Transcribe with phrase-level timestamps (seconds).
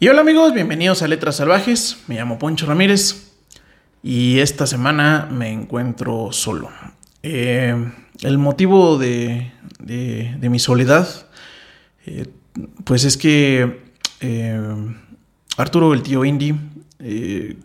[0.00, 2.04] Y hola amigos, bienvenidos a Letras Salvajes.
[2.06, 3.32] Me llamo Poncho Ramírez
[4.00, 6.70] y esta semana me encuentro solo.
[7.24, 7.74] Eh,
[8.20, 9.50] el motivo de,
[10.40, 11.08] mi soledad,
[12.06, 12.28] eh,
[12.84, 13.90] pues es que
[14.20, 14.94] eh,
[15.56, 16.54] Arturo, el tío Indy,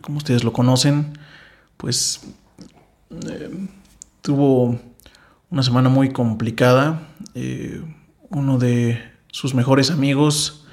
[0.00, 1.16] como ustedes lo conocen,
[1.76, 2.20] pues
[4.22, 4.80] tuvo
[5.50, 7.00] una semana muy complicada.
[8.28, 10.63] uno de sus mejores amigos,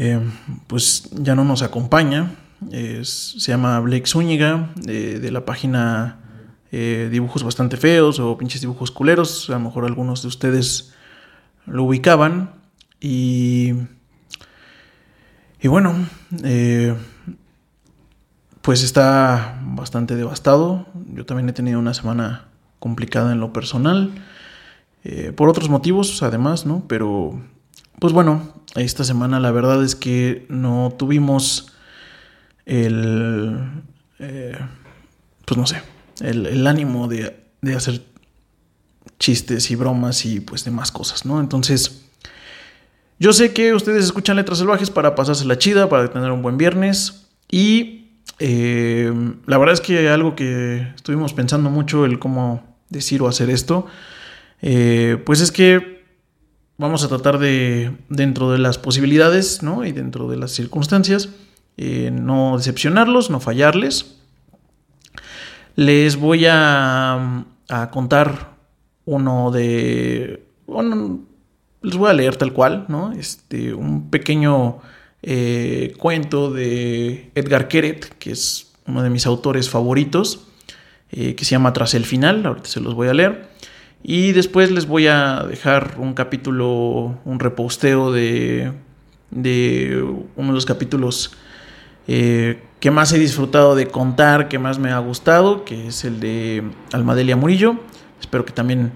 [0.00, 0.20] eh,
[0.68, 2.36] pues ya no nos acompaña.
[2.70, 6.20] se llama Blake Zúñiga, de la página
[6.70, 9.50] eh, Dibujos Bastante Feos o Pinches Dibujos Culeros.
[9.50, 10.94] A lo mejor algunos de ustedes
[11.66, 12.52] lo ubicaban.
[13.00, 13.72] Y,
[15.60, 15.92] y bueno,
[16.44, 16.94] eh,
[18.62, 20.86] pues está bastante devastado.
[21.12, 22.46] Yo también he tenido una semana
[22.78, 24.12] complicada en lo personal.
[25.34, 26.84] por otros motivos, además, ¿no?
[26.86, 27.40] Pero
[27.98, 31.72] pues bueno, esta semana la verdad es que no tuvimos
[32.66, 33.58] el,
[34.18, 34.58] eh,
[35.44, 35.82] pues no sé,
[36.20, 38.02] el, ánimo de, de, hacer
[39.18, 41.40] chistes y bromas y pues demás cosas, ¿no?
[41.40, 42.04] Entonces,
[43.18, 46.58] yo sé que ustedes escuchan letras salvajes para pasarse la chida, para tener un buen
[46.58, 47.98] viernes y
[48.38, 49.12] eh,
[49.46, 53.86] la verdad es que algo que estuvimos pensando mucho el cómo decir o hacer esto,
[54.62, 55.97] eh, pues es que
[56.78, 59.84] vamos a tratar de, dentro de las posibilidades ¿no?
[59.84, 61.28] y dentro de las circunstancias,
[61.76, 64.14] eh, no decepcionarlos, no fallarles.
[65.76, 67.44] Les voy a,
[67.92, 68.56] contar
[69.04, 70.44] uno de...
[70.66, 71.20] Bueno,
[71.82, 73.12] les voy a leer tal cual, ¿no?
[73.12, 74.78] Este, un pequeño
[75.22, 80.48] eh, cuento de Edgar Keret, que es uno de mis autores favoritos,
[81.10, 83.48] eh, que se llama Tras el Final, ahorita se los voy a leer.
[84.02, 88.72] Y después les voy a dejar un capítulo, un reposteo de,
[89.30, 90.04] de
[90.36, 91.32] uno de los capítulos
[92.06, 96.20] eh, que más he disfrutado de contar, que más me ha gustado, que es el
[96.20, 96.62] de
[96.92, 97.76] Almadelia Murillo.
[98.20, 98.92] Espero que también,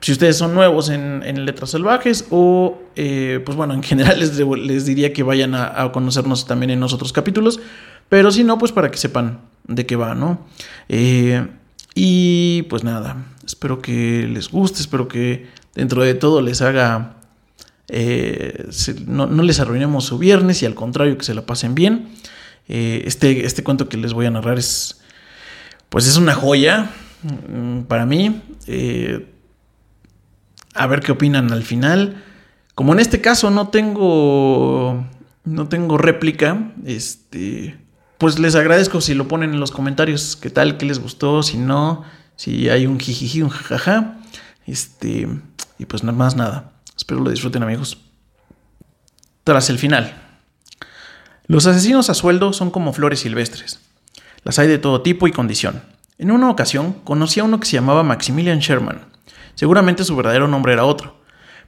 [0.00, 4.86] si ustedes son nuevos en, Letras Salvajes o, eh, pues bueno, en general les, les
[4.86, 7.58] diría que vayan a, conocernos también en los otros capítulos,
[8.08, 10.46] pero si no, pues para que sepan de qué va, ¿no?
[10.88, 11.46] Eh,
[11.94, 17.16] y pues nada, espero que les guste, espero que dentro de todo les haga...
[17.88, 18.68] Eh,
[19.06, 22.08] no, les arruinemos su viernes y al contrario que se la pasen bien.
[22.68, 25.00] Eh, este, este cuento que les voy a narrar es...
[25.90, 26.90] Pues es una joya
[27.22, 28.40] mm, para mí.
[28.66, 29.28] Eh,
[30.74, 32.22] a ver qué opinan al final.
[32.74, 35.06] Como en este caso no tengo.
[35.44, 36.72] No tengo réplica.
[36.86, 37.76] Este
[38.22, 41.58] pues les agradezco si lo ponen en los comentarios, qué tal, qué les gustó, si
[41.58, 42.04] no,
[42.36, 44.16] si hay un jijiji, un jajaja.
[44.64, 45.26] Este,
[45.76, 46.70] y pues nada más nada.
[46.96, 47.98] Espero lo disfruten amigos.
[49.42, 50.14] Tras el final.
[51.48, 53.80] Los asesinos a sueldo son como flores silvestres.
[54.44, 55.82] Las hay de todo tipo y condición.
[56.16, 59.00] En una ocasión conocí a uno que se llamaba Maximilian Sherman.
[59.56, 61.16] Seguramente su verdadero nombre era otro,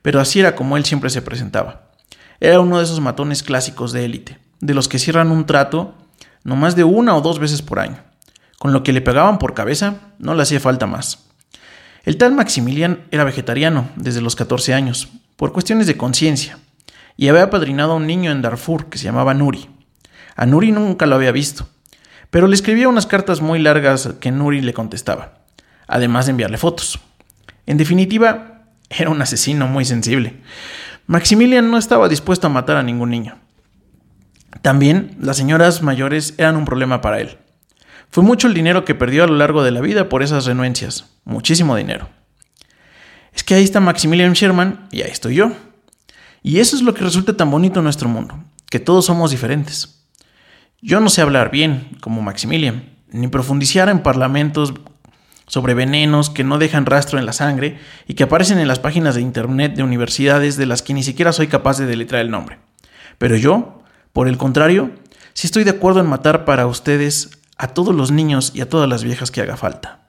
[0.02, 1.90] pero así era como él siempre se presentaba.
[2.38, 5.96] Era uno de esos matones clásicos de élite, de los que cierran un trato
[6.44, 7.98] no más de una o dos veces por año.
[8.58, 11.26] Con lo que le pegaban por cabeza, no le hacía falta más.
[12.04, 16.58] El tal Maximilian era vegetariano desde los 14 años, por cuestiones de conciencia,
[17.16, 19.68] y había apadrinado a un niño en Darfur que se llamaba Nuri.
[20.36, 21.66] A Nuri nunca lo había visto,
[22.30, 25.38] pero le escribía unas cartas muy largas que Nuri le contestaba,
[25.86, 27.00] además de enviarle fotos.
[27.66, 30.40] En definitiva, era un asesino muy sensible.
[31.06, 33.38] Maximilian no estaba dispuesto a matar a ningún niño.
[34.64, 37.36] También las señoras mayores eran un problema para él.
[38.08, 41.18] Fue mucho el dinero que perdió a lo largo de la vida por esas renuencias,
[41.26, 42.08] muchísimo dinero.
[43.34, 45.52] Es que ahí está Maximilian Sherman y ahí estoy yo.
[46.42, 50.06] Y eso es lo que resulta tan bonito en nuestro mundo, que todos somos diferentes.
[50.80, 54.72] Yo no sé hablar bien, como Maximilian, ni profundizar en parlamentos
[55.46, 59.14] sobre venenos que no dejan rastro en la sangre y que aparecen en las páginas
[59.14, 62.60] de internet de universidades de las que ni siquiera soy capaz de deletrar el nombre.
[63.18, 63.83] Pero yo
[64.14, 64.92] por el contrario,
[65.32, 68.88] sí estoy de acuerdo en matar para ustedes a todos los niños y a todas
[68.88, 70.06] las viejas que haga falta.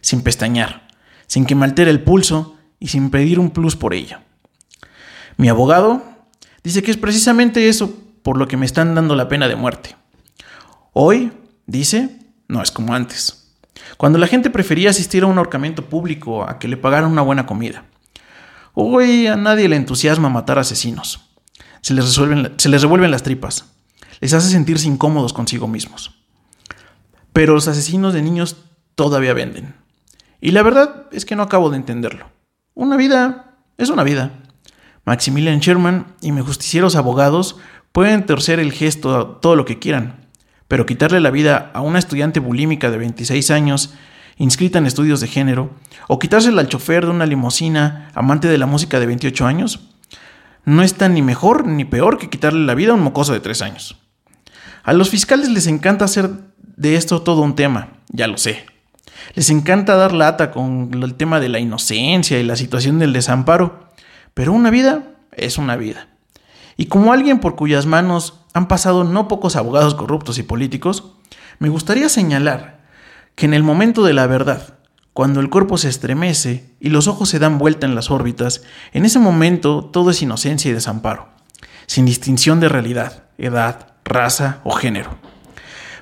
[0.00, 0.88] Sin pestañear,
[1.28, 4.18] sin que me altere el pulso y sin pedir un plus por ello.
[5.36, 6.02] Mi abogado
[6.64, 7.94] dice que es precisamente eso
[8.24, 9.94] por lo que me están dando la pena de muerte.
[10.92, 11.30] Hoy,
[11.66, 13.52] dice, no es como antes.
[13.96, 17.46] Cuando la gente prefería asistir a un ahorcamiento público a que le pagaran una buena
[17.46, 17.84] comida.
[18.74, 21.25] Hoy a nadie le entusiasma matar asesinos
[21.80, 23.66] se les, revuelven las tripas,
[24.20, 26.14] les hace sentirse incómodos consigo mismos.
[27.32, 28.56] Pero los asesinos de niños
[28.94, 29.74] todavía venden.
[30.40, 32.30] Y la verdad es que no acabo de entenderlo.
[32.74, 34.32] Una vida es una vida.
[35.04, 37.56] Maximilian Sherman y mis justicieros abogados
[37.96, 40.26] Pueden torcer el gesto todo lo que quieran,
[40.68, 43.94] pero quitarle la vida a una estudiante bulímica de 26 años,
[44.36, 45.70] inscrita en estudios de género,
[46.06, 49.80] o quitársela al chofer de una limusina, amante de la música de 28 años,
[50.66, 53.62] no está ni mejor ni peor que quitarle la vida a un mocoso de 3
[53.62, 53.96] años.
[54.82, 56.30] A los fiscales les encanta hacer
[56.76, 58.66] de esto todo un tema, ya lo sé.
[59.34, 63.88] Les encanta dar lata con el tema de la inocencia y la situación del desamparo,
[64.34, 66.08] pero una vida es una vida.
[66.76, 71.12] Y como alguien por cuyas manos han pasado no pocos abogados corruptos y políticos,
[71.58, 72.80] me gustaría señalar
[73.34, 74.74] que en el momento de la verdad,
[75.16, 79.06] cuando el cuerpo se estremece y los ojos se dan vuelta en las órbitas, en
[79.06, 81.30] ese momento todo es inocencia y desamparo,
[81.86, 85.16] sin distinción de realidad, edad, raza o género.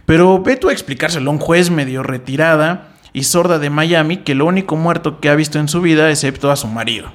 [0.05, 4.35] Pero ve tú a explicárselo a un juez medio retirada y sorda de Miami que
[4.35, 7.13] lo único muerto que ha visto en su vida excepto a su marido,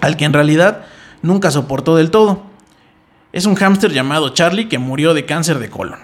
[0.00, 0.86] al que en realidad
[1.22, 2.42] nunca soportó del todo.
[3.32, 6.00] Es un hámster llamado Charlie que murió de cáncer de colon.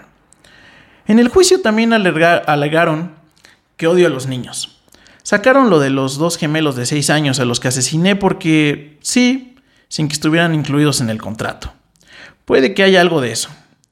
[1.08, 3.11] En el juicio también alegaron
[3.76, 4.74] que odio a los niños.
[5.25, 9.56] Sacaron lo de los dos gemelos de 6 años a los que asesiné porque sí,
[9.88, 11.73] sin que estuvieran incluidos en el contrato.
[12.44, 13.49] Puede que haya algo de eso.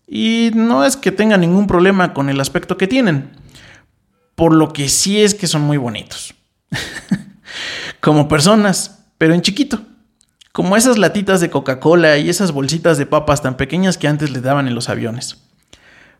[0.06, 3.30] Y no es que tenga ningún problema con el aspecto que tienen.
[4.34, 6.34] Por lo que sí es que son muy bonitos.
[8.00, 9.80] Como personas, pero en chiquito.
[10.52, 14.42] Como esas latitas de Coca-Cola y esas bolsitas de papas tan pequeñas que antes le
[14.42, 15.38] daban en los aviones.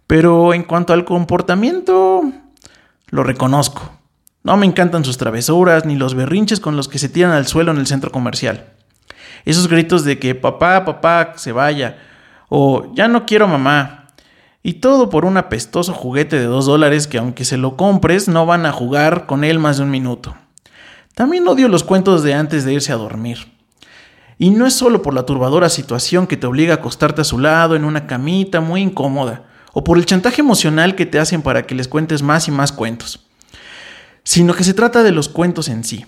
[0.07, 2.33] Pero en cuanto al comportamiento,
[3.11, 4.02] lo reconozco.
[4.45, 7.71] No me encantan sus travesuras ni los berrinches con los que se tiran al suelo
[7.71, 8.67] en el centro comercial.
[9.45, 11.99] Esos gritos de que papá, papá, se vaya,
[12.49, 14.09] o ya no quiero mamá.
[14.63, 18.47] Y todo por un apestoso juguete de dos dólares que aunque se lo compres no
[18.47, 20.37] van a jugar con él más de un minuto.
[21.15, 23.53] También odio los cuentos de antes de irse a dormir.
[24.39, 27.39] Y no es solo por la turbadora situación que te obliga a acostarte a su
[27.39, 31.67] lado en una camita muy incómoda, o por el chantaje emocional que te hacen para
[31.67, 33.27] que les cuentes más y más cuentos,
[34.25, 36.07] sino que se trata de los cuentos en sí.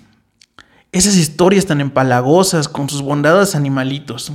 [0.92, 4.32] Esas historias tan empalagosas con sus bondades animalitos.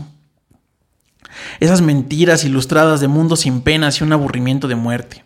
[1.59, 5.23] Esas mentiras ilustradas de mundos sin penas y un aburrimiento de muerte.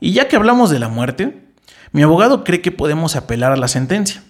[0.00, 1.44] Y ya que hablamos de la muerte,
[1.92, 4.22] mi abogado cree que podemos apelar a la sentencia.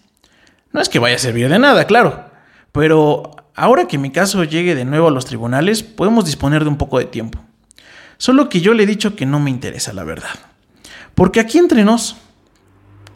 [0.73, 2.31] No es que vaya a servir de nada, claro,
[2.73, 6.79] pero Ahora que mi caso llegue de nuevo a los tribunales, podemos disponer de un
[6.79, 7.41] poco de tiempo.
[8.17, 10.31] Solo que yo le he dicho que no me interesa la verdad.
[11.17, 12.15] Porque aquí entre nos,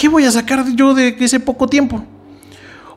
[0.02, 2.04] ¿qué voy a sacar yo de ese poco tiempo?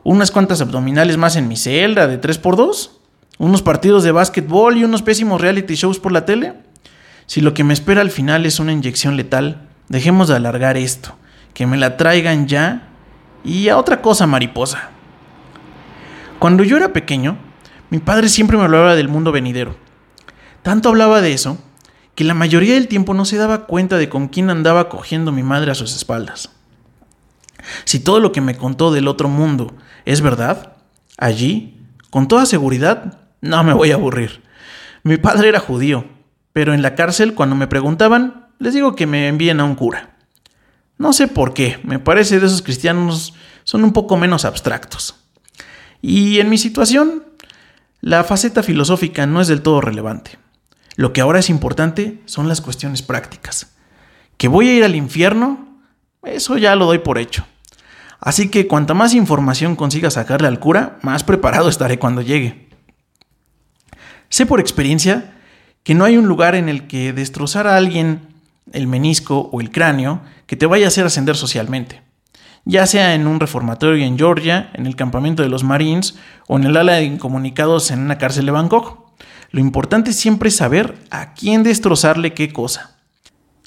[0.02, 2.90] ¿Unas cuantas abdominales más en mi celda de 3x2?
[3.38, 6.54] ¿Unos partidos de básquetbol y unos pésimos reality shows por la tele?
[7.26, 11.16] Si lo que me espera al final es una inyección letal, dejemos de alargar esto,
[11.54, 12.88] que me la traigan ya
[13.44, 14.90] y a otra cosa mariposa.
[16.40, 17.38] Cuando yo era pequeño,
[17.88, 19.76] mi padre siempre me hablaba del mundo venidero.
[20.62, 21.56] Tanto hablaba de eso
[22.16, 25.44] que la mayoría del tiempo no se daba cuenta de con quién andaba cogiendo mi
[25.44, 26.55] madre a sus espaldas.
[27.84, 29.74] Si todo lo que me contó del otro mundo
[30.04, 30.76] es verdad,
[31.18, 31.80] allí,
[32.10, 34.42] con toda seguridad, no me voy a aburrir.
[35.02, 36.04] Mi padre era judío,
[36.52, 40.16] pero en la cárcel cuando me preguntaban, les digo que me envíen a un cura.
[40.98, 43.34] No sé por qué, me parece de esos cristianos
[43.64, 45.16] son un poco menos abstractos.
[46.00, 47.24] Y en mi situación,
[48.00, 50.38] la faceta filosófica no es del todo relevante.
[50.96, 53.74] Lo que ahora es importante son las cuestiones prácticas.
[54.38, 55.80] ¿Que voy a ir al infierno?
[56.22, 57.46] Eso ya lo doy por hecho.
[58.20, 62.68] Así que cuanta más información consiga sacarle al cura, más preparado estaré cuando llegue.
[64.28, 65.34] Sé por experiencia
[65.82, 68.28] que no hay un lugar en el que destrozar a alguien
[68.72, 72.06] el menisco o el cráneo que te vaya a hacer ascender socialmente
[72.66, 76.18] ya sea en un reformatorio en Georgia, en el campamento de los Marines
[76.48, 79.06] o en el ala de incomunicados en una cárcel de Bangkok.
[79.52, 82.98] Lo importante siempre es saber a quién destrozarle qué cosa.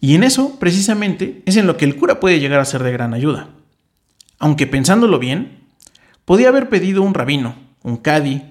[0.01, 2.91] Y en eso, precisamente, es en lo que el cura puede llegar a ser de
[2.91, 3.49] gran ayuda.
[4.39, 5.59] Aunque pensándolo bien,
[6.25, 8.43] podía haber pedido un rabino, un cadi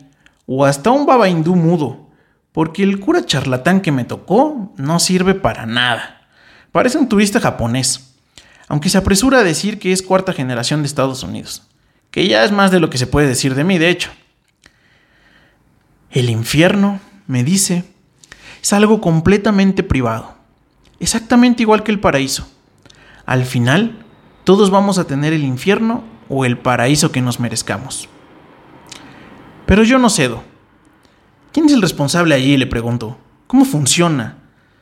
[0.46, 2.10] o hasta un baba hindú mudo,
[2.52, 6.28] porque el cura charlatán que me tocó no sirve para nada.
[6.70, 8.08] Parece un turista japonés
[8.68, 11.62] aunque se apresura a decir que es cuarta generación de Estados Unidos,
[12.10, 14.10] que ya es más de lo que se puede decir de mí, de hecho.
[16.10, 17.84] El infierno, me dice,
[18.62, 20.34] es algo completamente privado,
[21.00, 22.48] exactamente igual que el paraíso.
[23.24, 24.04] Al final,
[24.48, 28.08] todos vamos a tener el infierno o el paraíso que nos merezcamos.
[29.66, 30.42] Pero yo no cedo.
[31.52, 32.56] ¿Quién es el responsable allí?
[32.56, 33.18] le pregunto.
[33.46, 34.38] ¿Cómo funciona?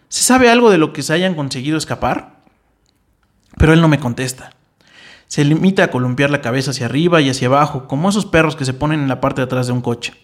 [0.09, 2.45] ¿Se sabe algo de lo que se hayan conseguido escapar?
[3.59, 4.53] Pero él no me contesta.
[5.27, 8.67] Se limita a columpiar la cabeza hacia arriba y hacia abajo, como esos perros que
[8.67, 10.15] se ponen en la parte de atrás de un coche.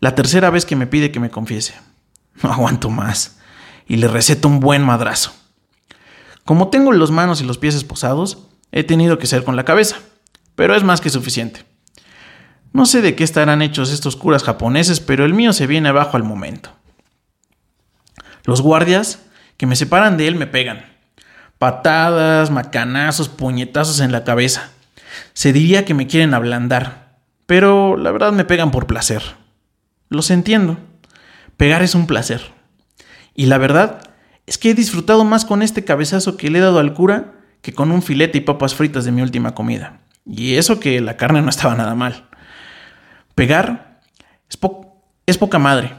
[0.00, 1.72] La tercera vez que me pide que me confiese.
[2.42, 3.38] No aguanto más.
[3.86, 5.32] Y le receto un buen madrazo.
[6.44, 8.38] Como tengo las manos y los pies esposados,
[8.70, 9.96] he tenido que ser con la cabeza,
[10.54, 11.64] pero es más que suficiente.
[12.72, 16.16] No sé de qué estarán hechos estos curas japoneses, pero el mío se viene abajo
[16.16, 16.70] al momento.
[18.44, 19.20] Los guardias
[19.56, 20.84] que me separan de él me pegan.
[21.58, 24.70] Patadas, macanazos, puñetazos en la cabeza.
[25.32, 29.22] Se diría que me quieren ablandar, pero la verdad me pegan por placer.
[30.08, 30.78] Los entiendo.
[31.56, 32.52] Pegar es un placer.
[33.34, 34.13] Y la verdad
[34.46, 37.32] es que he disfrutado más con este cabezazo que le he dado al cura
[37.62, 40.00] que con un filete y papas fritas de mi última comida.
[40.26, 42.28] Y eso que la carne no estaba nada mal.
[43.34, 44.00] Pegar
[44.50, 44.58] es,
[45.26, 45.94] es poca madre.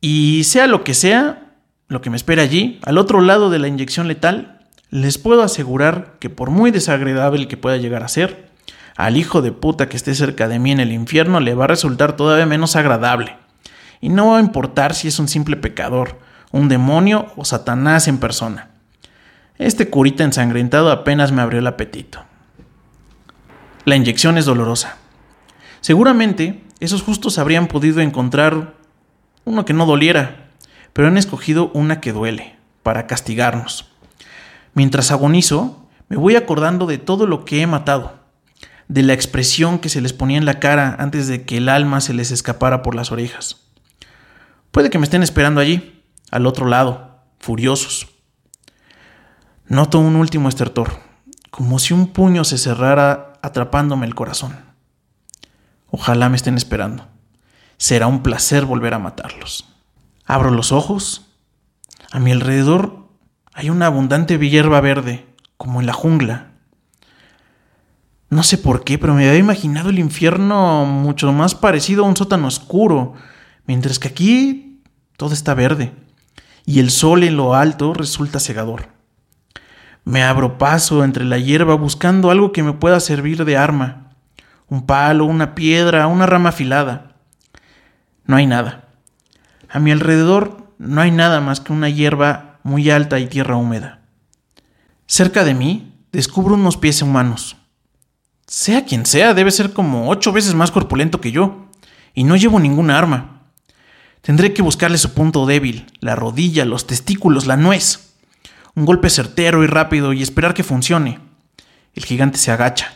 [0.00, 1.52] Y sea lo que sea,
[1.88, 6.16] lo que me espera allí, al otro lado de la inyección letal, les puedo asegurar
[6.20, 8.48] que por muy desagradable que pueda llegar a ser,
[8.96, 11.68] al hijo de puta que esté cerca de mí en el infierno le va a
[11.68, 13.36] resultar todavía menos agradable.
[14.00, 16.18] Y no va a importar si es un simple pecador,
[16.50, 18.70] un demonio o Satanás en persona.
[19.58, 22.24] Este curita ensangrentado apenas me abrió el apetito.
[23.84, 24.96] La inyección es dolorosa.
[25.80, 28.74] Seguramente esos justos habrían podido encontrar
[29.44, 30.50] uno que no doliera,
[30.92, 33.90] pero han escogido una que duele, para castigarnos.
[34.74, 38.18] Mientras agonizo, me voy acordando de todo lo que he matado,
[38.88, 42.00] de la expresión que se les ponía en la cara antes de que el alma
[42.00, 43.56] se les escapara por las orejas.
[44.70, 45.97] Puede que me estén esperando allí,
[46.30, 48.08] al otro lado, furiosos.
[49.66, 51.00] Noto un último estertor,
[51.50, 54.56] como si un puño se cerrara atrapándome el corazón.
[55.90, 57.06] Ojalá me estén esperando.
[57.76, 59.66] Será un placer volver a matarlos.
[60.24, 61.26] Abro los ojos.
[62.10, 63.08] A mi alrededor
[63.54, 66.52] hay una abundante hierba verde, como en la jungla.
[68.30, 72.16] No sé por qué, pero me había imaginado el infierno mucho más parecido a un
[72.16, 73.14] sótano oscuro,
[73.66, 74.82] mientras que aquí
[75.16, 75.92] todo está verde,
[76.68, 78.88] y el sol en lo alto resulta cegador.
[80.04, 84.10] Me abro paso entre la hierba buscando algo que me pueda servir de arma.
[84.68, 87.16] Un palo, una piedra, una rama afilada.
[88.26, 88.90] No hay nada.
[89.70, 94.02] A mi alrededor no hay nada más que una hierba muy alta y tierra húmeda.
[95.06, 97.56] Cerca de mí descubro unos pies humanos.
[98.46, 101.70] Sea quien sea, debe ser como ocho veces más corpulento que yo,
[102.12, 103.37] y no llevo ninguna arma.
[104.28, 108.12] Tendré que buscarle su punto débil, la rodilla, los testículos, la nuez.
[108.74, 111.18] Un golpe certero y rápido y esperar que funcione.
[111.94, 112.92] El gigante se agacha.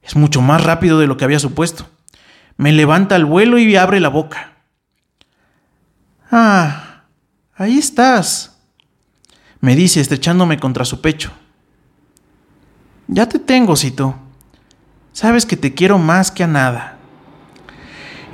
[0.00, 1.90] Es mucho más rápido de lo que había supuesto.
[2.56, 4.54] Me levanta al vuelo y abre la boca.
[6.30, 7.02] Ah,
[7.54, 8.56] ahí estás,
[9.60, 11.32] me dice estrechándome contra su pecho.
[13.08, 14.14] Ya te tengo, Cito.
[15.12, 16.95] Sabes que te quiero más que a nada.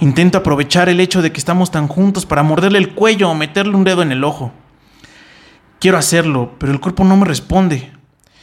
[0.02, 3.76] Intento aprovechar el hecho de que estamos tan juntos para morderle el cuello o meterle
[3.76, 4.50] un dedo en el ojo.
[5.78, 7.92] Quiero hacerlo, pero el cuerpo no me responde,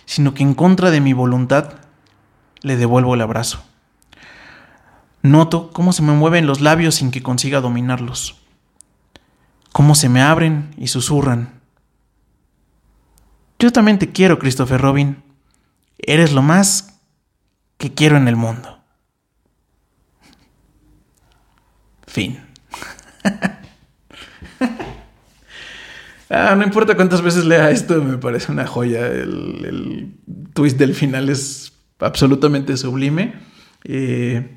[0.05, 1.73] sino que en contra de mi voluntad
[2.61, 3.61] le devuelvo el abrazo.
[5.21, 8.37] Noto cómo se me mueven los labios sin que consiga dominarlos.
[9.73, 11.59] Cómo se me abren y susurran.
[13.59, 15.21] Yo también te quiero, Christopher Robin.
[15.97, 17.01] Eres lo más
[17.77, 18.78] que quiero en el mundo.
[26.31, 29.07] Ah, no importa cuántas veces lea esto, me parece una joya.
[29.07, 30.13] El,
[30.53, 33.33] twist del final es absolutamente sublime.
[33.83, 34.47] Eh,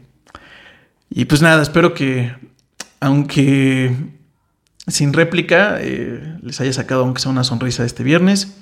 [1.09, 2.35] y pues nada, espero que,
[3.01, 3.97] aunque
[4.87, 8.55] sin réplica, eh, les haya sacado aunque sea una sonrisa este viernes.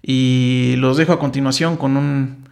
[0.00, 2.44] Y los dejo a continuación con un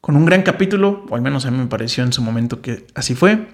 [0.00, 2.86] con un gran capítulo, o al menos a mí me pareció en su momento que
[2.94, 3.48] así fue.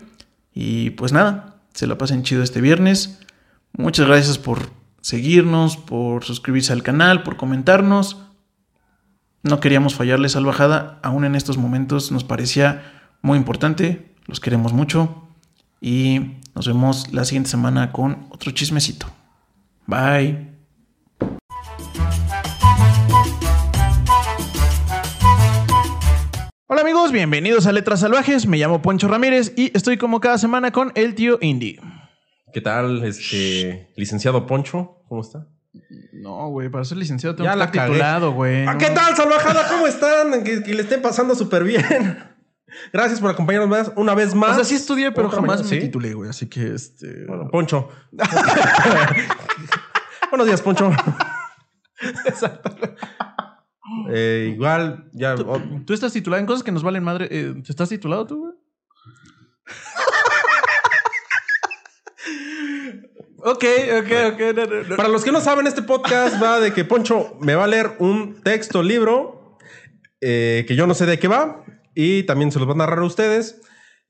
[0.54, 3.18] Y pues nada, se lo pasen chido este viernes.
[3.72, 8.18] Muchas gracias por seguirnos, por suscribirse al canal, por comentarnos.
[9.42, 12.82] No queríamos fallarles salvajada, aún en estos momentos nos parecía
[13.22, 14.14] muy importante.
[14.26, 15.28] Los queremos mucho
[15.80, 19.06] y nos vemos la siguiente semana con otro chismecito.
[19.86, 20.51] Bye.
[26.72, 28.46] Hola amigos, bienvenidos a Letras Salvajes.
[28.46, 31.78] Me llamo Poncho Ramírez y estoy como cada semana con el tío Indy.
[32.50, 35.02] ¿Qué tal, este licenciado Poncho?
[35.06, 35.46] ¿Cómo está?
[36.14, 38.64] No, güey, para ser licenciado tengo ya que estar titulado, güey.
[38.78, 39.68] ¿Qué tal, salvajada?
[39.68, 40.42] ¿Cómo están?
[40.44, 42.24] Que, le estén pasando súper bien.
[42.90, 44.52] Gracias por acompañarnos una vez más.
[44.52, 46.30] O sea, sí estudié, pero jamás me titulé, güey.
[46.30, 47.26] Así que, este...
[47.26, 47.90] Bueno, Poncho.
[50.30, 50.90] Buenos días, Poncho.
[52.24, 52.74] Exacto.
[54.10, 55.34] Eh, igual, ya.
[55.34, 57.28] ¿Tú, estás titulado en cosas que nos valen madre.
[57.30, 58.52] Eh, ¿Estás titulado tú, güey?
[63.44, 63.64] Ok,
[63.98, 64.40] ok, ok.
[64.54, 64.96] no, no, no.
[64.96, 67.96] Para los que no saben, este podcast va de que Poncho me va a leer
[67.98, 69.58] un texto, libro,
[70.20, 73.00] eh, que yo no sé de qué va, y también se los van a narrar
[73.00, 73.60] a ustedes.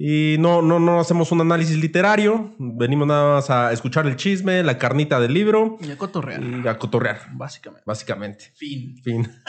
[0.04, 4.64] Y no, no, no hacemos un análisis literario, venimos nada más a escuchar el chisme,
[4.64, 7.84] la carnita del libro Y a cotorrear, y a cotorrear, básicamente.
[7.86, 8.52] básicamente.
[8.56, 8.96] Fin.
[9.04, 9.30] Fin.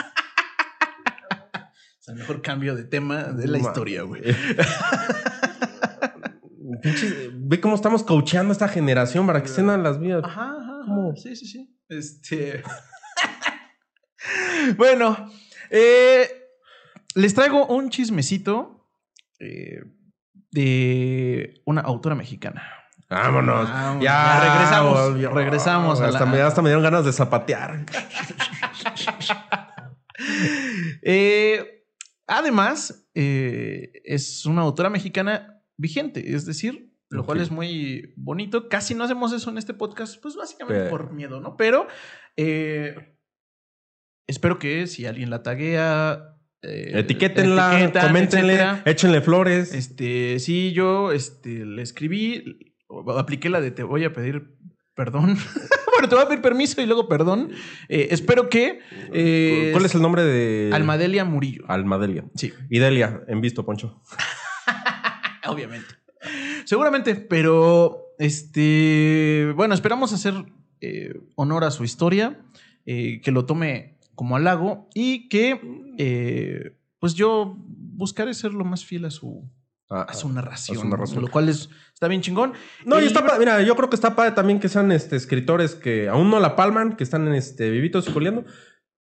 [2.00, 4.22] Es el mejor cambio de tema de la Ma- historia, güey.
[6.82, 10.22] Pinche- Ve cómo estamos coacheando a esta generación para que estén a las vías.
[10.24, 10.80] Ajá, ajá.
[10.86, 11.16] ¿Cómo?
[11.16, 11.74] Sí, sí, sí.
[11.88, 12.62] Este.
[14.78, 15.32] bueno,
[15.70, 16.28] eh,
[17.16, 18.86] les traigo un chismecito
[19.40, 19.84] eh,
[20.54, 22.64] de una autora mexicana.
[23.10, 23.70] Vámonos.
[23.70, 24.04] Vámonos.
[24.04, 27.86] Ya, Ya regresamos, regresamos a Hasta, la- me, hasta me dieron ganas de zapatear.
[31.02, 31.86] Eh,
[32.28, 38.70] además, eh, es una autora mexicana vigente, es decir, lo cual es muy bonito.
[38.70, 41.58] Casi no hacemos eso en este podcast, pues básicamente Pero- por miedo, ¿no?
[41.58, 41.88] Pero
[42.38, 43.18] eh,
[44.28, 46.33] espero que si alguien la taguea,
[46.64, 48.84] eh, Etiquétenla, etiquetan, coméntenle, etcétera.
[48.86, 49.74] échenle flores.
[49.74, 52.76] Este, sí, yo este, le escribí,
[53.18, 54.56] apliqué la de te voy a pedir
[54.96, 55.38] perdón.
[55.94, 57.52] bueno, te voy a pedir permiso y luego perdón.
[57.90, 58.80] Eh, espero que.
[59.12, 61.66] eh, ¿Cuál es el nombre de Almadelia Murillo.
[61.68, 62.26] Almadelia.
[62.36, 64.02] Sí, Y Delia, en visto, Poncho.
[65.48, 65.88] obviamente.
[66.66, 69.52] Seguramente, pero este.
[69.56, 70.34] Bueno, esperamos hacer
[70.82, 72.40] eh, honor a su historia,
[72.86, 75.60] que lo tome como halago y que.
[75.98, 79.50] eh, pues yo buscaré ser lo más fiel a su,
[79.90, 80.78] Ah, a su narración.
[80.78, 81.22] a su narración.
[81.22, 82.54] Lo cual es, está bien chingón.
[82.86, 86.08] No, y está mira, yo creo que está padre también que sean este, escritores que
[86.10, 88.46] aún no la palman, que están este, vivitos y coleando.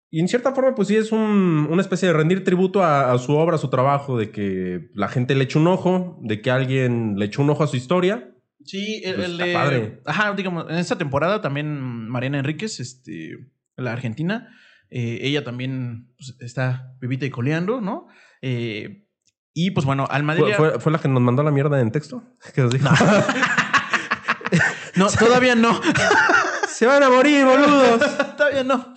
[0.10, 3.18] Y en cierta forma, pues sí, es un- una especie de rendir tributo a, a
[3.20, 6.52] su obra, a su trabajo, de que la gente le eche un ojo, de que
[6.52, 8.34] alguien le eche un ojo a su historia.
[8.66, 9.54] Sí, el, Pues el está de.
[9.54, 10.02] padre.
[10.06, 13.38] Ajá, digamos, en esta temporada también Mariana Enríquez, este,
[13.78, 14.50] la argentina,
[14.92, 18.08] eh, ella también pues, está vivita y coleando, ¿no?
[18.42, 19.08] Eh,
[19.54, 20.56] y pues bueno, ¿Fue, Almadelia.
[20.56, 22.24] fue- fue la que nos mandó la mierda en texto?
[22.54, 22.88] Que nos dijo,
[24.96, 25.80] No, todavía no.
[26.68, 28.36] se van a morir, boludos.
[28.36, 28.94] todavía no.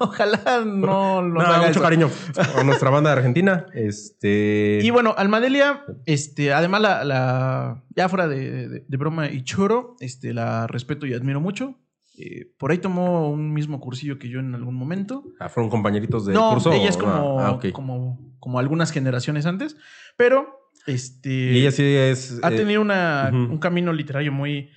[0.00, 1.82] Ojalá no lo No, mucho eso.
[1.82, 2.10] cariño
[2.56, 3.66] a nuestra banda de Argentina.
[3.74, 4.80] Este.
[4.82, 9.96] Y bueno, Almadelia, este, además la, la- ya fuera de, de- de broma y choro,
[10.00, 11.74] este, la respeto y admiro mucho.
[12.18, 15.24] Eh, por ahí tomó un mismo cursillo que yo en algún momento.
[15.38, 16.72] Ah, ¿Fueron compañeritos de no, curso?
[16.72, 19.76] ella es como, ah, como, como algunas generaciones antes,
[20.16, 20.46] pero
[20.86, 22.38] este Y ella sí es.
[22.42, 24.70] ha eh, tenido una, un camino literario muy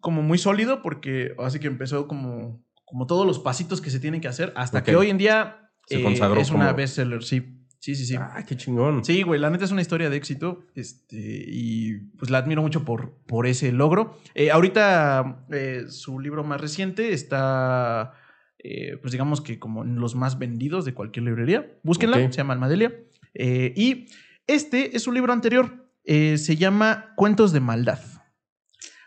[0.00, 4.20] como muy sólido porque así que empezó como, como todos los pasitos que se tienen
[4.20, 7.58] que hacer hasta que hoy en día Se eh, es una como- bestseller, sí.
[7.82, 8.14] Sí, sí, sí.
[8.16, 9.04] Ay, qué chingón.
[9.04, 12.84] Sí, güey, la neta es una historia de éxito este, y pues la admiro mucho
[12.84, 14.20] por, por ese logro.
[14.36, 18.12] Eh, ahorita eh, su libro más reciente está,
[18.60, 21.72] eh, pues digamos que como en los más vendidos de cualquier librería.
[21.82, 22.94] Búsquenla, se llama Almadelia.
[23.34, 24.06] Y
[24.46, 27.98] este es su libro anterior, se llama Cuentos de Maldad.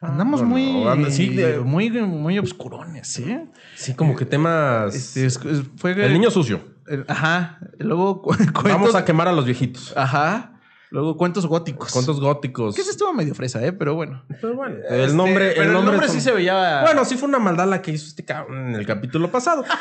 [0.01, 3.45] Andamos no, muy, no, anda- sí, de- muy, muy obscurones, ¿eh?
[3.75, 5.15] Sí, como que temas.
[5.15, 5.29] Este,
[5.77, 6.74] fue, El niño sucio.
[6.89, 7.59] Eh, Ajá.
[7.79, 8.63] Luego cuentos.
[8.63, 9.93] Vamos a quemar a los viejitos.
[9.95, 10.51] Ajá.
[10.91, 11.91] Luego cuentos góticos.
[11.91, 12.75] Cuentos góticos.
[12.75, 13.73] Que ese estuvo medio fresa, ¿eh?
[13.73, 14.23] Pero bueno.
[14.41, 15.51] Pero bueno, Este, el nombre.
[15.55, 16.81] pero el nombre, sí son- se veía.
[16.83, 19.63] Bueno, sí fue una maldad la que hizo este cabrón en el capítulo pasado.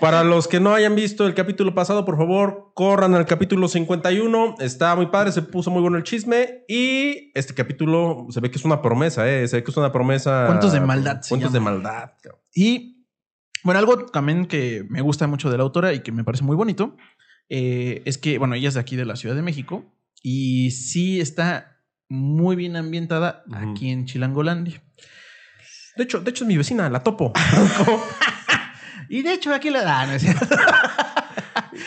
[0.00, 4.56] Para los que no hayan visto el capítulo pasado, por favor, corran al capítulo 51.
[4.58, 6.64] Está muy padre, se puso muy bueno el chisme.
[6.68, 9.46] Y este capítulo se ve que es una promesa, ¿eh?
[9.48, 10.44] Se ve que es una promesa.
[10.46, 12.10] Cuentos de maldad se Cuentos de maldad.
[12.22, 12.40] cabrón.
[12.54, 12.95] Y
[13.66, 16.56] bueno, algo también que me gusta mucho de la autora y que me parece muy
[16.56, 16.96] bonito
[17.48, 19.84] eh, es que, bueno, ella es de aquí de la Ciudad de México
[20.22, 24.82] y sí está muy bien ambientada aquí en Chilangolandia.
[25.96, 27.32] De hecho, de hecho es mi vecina, la topo.
[29.08, 30.18] Y de hecho, aquí la dan.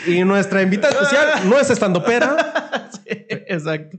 [0.08, 2.90] y nuestra invitada especial no es estandopera.
[2.92, 3.98] Sí, exacto.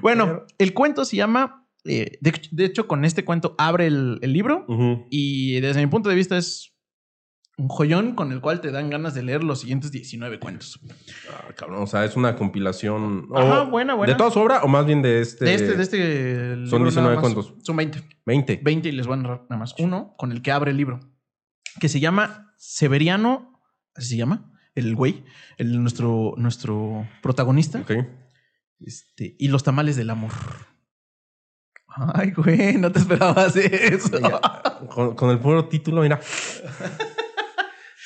[0.00, 1.66] Bueno, el cuento se llama.
[1.84, 4.66] eh, de, de hecho, con este cuento abre el, el libro.
[5.10, 6.71] Y desde mi punto de vista es
[7.62, 10.80] un joyón con el cual te dan ganas de leer los siguientes 19 cuentos.
[11.30, 13.28] Ah, cabrón, o sea, es una compilación.
[13.34, 14.12] Ajá, buena, buena.
[14.12, 15.44] ¿De toda su obra o más bien de este?
[15.44, 17.20] De este, de este libro Son 19 nada más.
[17.20, 17.54] cuentos.
[17.64, 18.02] Son 20.
[18.26, 18.60] 20.
[18.64, 20.98] 20 y les voy a narrar nada más uno con el que abre el libro.
[21.80, 23.60] Que se llama Severiano.
[23.94, 24.52] ¿Así se llama?
[24.74, 25.24] El güey.
[25.56, 27.78] El, nuestro, nuestro protagonista.
[27.78, 27.92] Ok.
[28.80, 30.32] Este, y los tamales del amor.
[32.14, 34.18] Ay, güey, no te esperabas eso.
[34.88, 36.18] Con, con el puro título, mira.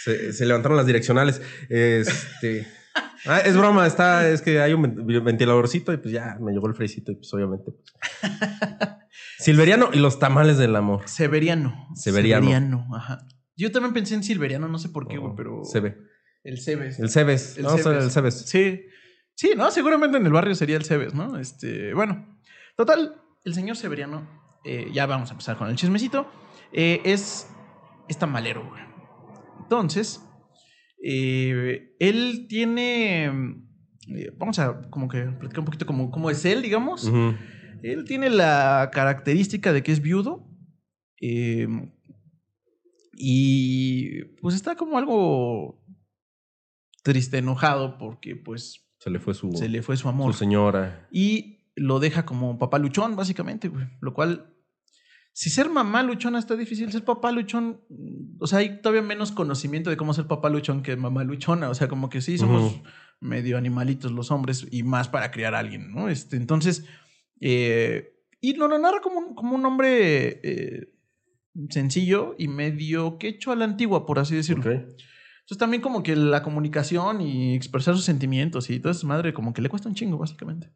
[0.07, 1.43] se, se levantaron las direccionales.
[1.69, 2.67] Este.
[3.27, 6.67] Ah, es broma, está, es que hay un ven- ventiladorcito y pues ya me llegó
[6.69, 7.73] el freicito y pues obviamente.
[7.73, 8.33] pues.
[9.39, 11.03] Silveriano y los tamales del amor.
[11.07, 11.89] Severiano.
[11.95, 12.87] Severiano.
[12.95, 13.27] ajá.
[13.57, 15.63] Yo también pensé en Silveriano, no sé por qué, güey, pero.
[15.65, 15.97] Se ve.
[16.45, 16.99] El Cebes.
[16.99, 17.59] El Cebes.
[17.59, 18.11] El ver el.
[18.11, 18.35] Cebes.
[18.49, 18.83] Sí.
[19.35, 19.71] Sí, ¿no?
[19.71, 21.39] Seguramente en el barrio sería el Cebes, ¿no?
[21.39, 22.39] Este, bueno.
[22.77, 24.27] Total, el señor Severiano,
[24.65, 26.31] eh, ya vamos a empezar con el chismecito,
[26.73, 27.47] eh, es,
[28.09, 28.86] es tamalero, güey.
[29.67, 30.25] Entonces,
[31.03, 33.25] eh, él tiene...
[34.09, 37.11] eh, vamos a como que platicar un poquito cómo es él, digamos.
[37.83, 40.49] Él tiene la característica de que es viudo.
[41.21, 41.67] eh,
[43.19, 45.83] y pues está como algo
[47.03, 50.35] triste, enojado, porque pues Se le fue su, se le fue su su amor.
[50.35, 51.09] señora.
[51.11, 53.87] Y lo deja como papá luchón, básicamente, güey.
[54.01, 54.55] Lo cual,
[55.39, 59.33] si ser mamá luchona está difícil, ser papá luchón, mm, o sea, hay todavía menos
[59.33, 61.69] conocimiento de cómo ser papá luchón que mamá luchona.
[61.69, 62.81] O sea, como que sí, somos
[63.21, 66.09] medio animalitos los hombres y más para criar a alguien, ¿no?
[66.09, 66.87] Este, entonces,
[67.43, 70.95] eh, y lo narra como un, como un hombre eh,
[71.69, 74.71] sencillo y medio que hecho a la antigua, por así decirlo.
[74.71, 79.53] Entonces también como que la comunicación y expresar sus sentimientos y todo eso, madre, como
[79.53, 80.71] que le cuesta un chingo, básicamente.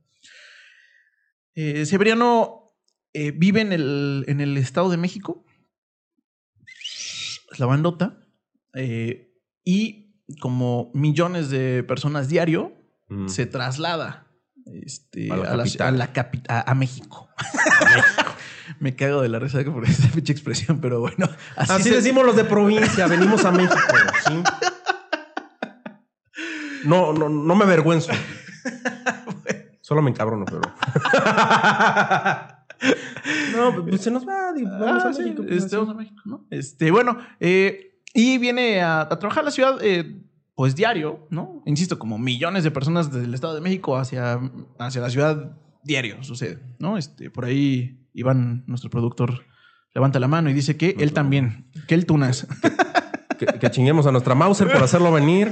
[1.55, 2.60] Eh, Severiano
[3.12, 5.44] eh, vive en el, en el Estado de México.
[7.53, 8.18] Es la bandota.
[8.75, 9.27] eh,
[9.64, 12.73] y como millones de personas diario,
[13.09, 13.27] Mm.
[13.29, 14.29] se traslada
[14.85, 15.64] este, A la a, la,
[16.49, 17.29] a la México.
[18.79, 21.29] Me cago de la risa por esa pinche expresión, pero bueno.
[21.57, 23.75] Así, Así se- decimos los de provincia, venimos a México.
[24.29, 24.42] ¿sí?
[26.85, 28.12] No, no, no me avergüenzo.
[29.81, 30.61] Solo me encabrono, pero.
[33.57, 35.43] no, pues se nos va, vamos Ah, a sí, México.
[35.43, 35.77] pues, este, así.
[35.77, 36.47] vamos a México, ¿no?
[36.51, 40.21] Este, bueno, eh, y viene a, a trabajar a la ciudad, eh,
[40.55, 41.62] pues diario, ¿no?
[41.66, 44.38] Insisto, como millones de personas del Estado de México hacia,
[44.79, 46.99] hacia la ciudad diario sucede, ¿no?
[46.99, 49.45] Este, por ahí Iván, nuestro productor,
[49.95, 52.47] levanta la mano y dice que él también, que él tunas.
[53.40, 55.51] Que, que chinguemos a nuestra Mauser por hacerlo venir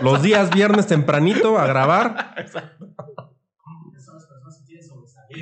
[0.00, 2.34] los días viernes tempranito a grabar.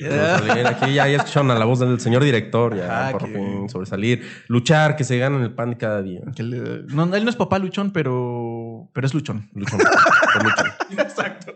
[0.01, 0.67] Sobresalir.
[0.67, 3.69] Aquí ya, ya escucharon a la voz del señor director, ya Ajá, por que- fin
[3.69, 6.21] sobresalir, luchar, que se ganen el pan cada día.
[6.35, 9.49] Que le- no, él no es papá luchón, pero, pero es luchón.
[9.55, 9.81] Luchón.
[10.91, 11.55] Exacto.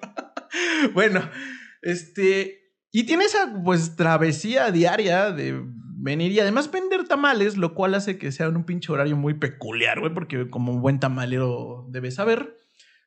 [0.92, 1.22] Bueno,
[1.82, 2.60] este.
[2.92, 5.60] Y tiene esa, pues, travesía diaria de
[5.96, 9.98] venir y además vender tamales, lo cual hace que sea un pinche horario muy peculiar,
[10.00, 12.56] güey, porque como un buen tamalero debe saber,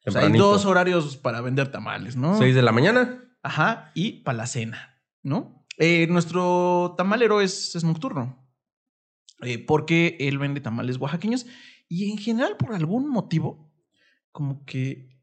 [0.03, 2.37] pues, hay dos horarios para vender tamales, ¿no?
[2.37, 3.23] Seis de la mañana.
[3.43, 5.65] Ajá, y para la cena, ¿no?
[5.77, 8.47] Eh, nuestro tamalero es, es nocturno,
[9.41, 11.45] eh, porque él vende tamales oaxaqueños
[11.87, 13.71] y en general por algún motivo,
[14.31, 15.21] como que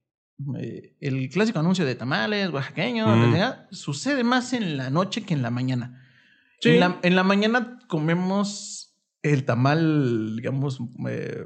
[0.59, 3.75] eh, el clásico anuncio de tamales oaxaqueños Mm.
[3.75, 6.01] sucede más en la noche que en la mañana.
[6.61, 6.71] Sí.
[6.71, 10.79] En, la, en la mañana comemos el tamal, digamos,
[11.09, 11.45] eh,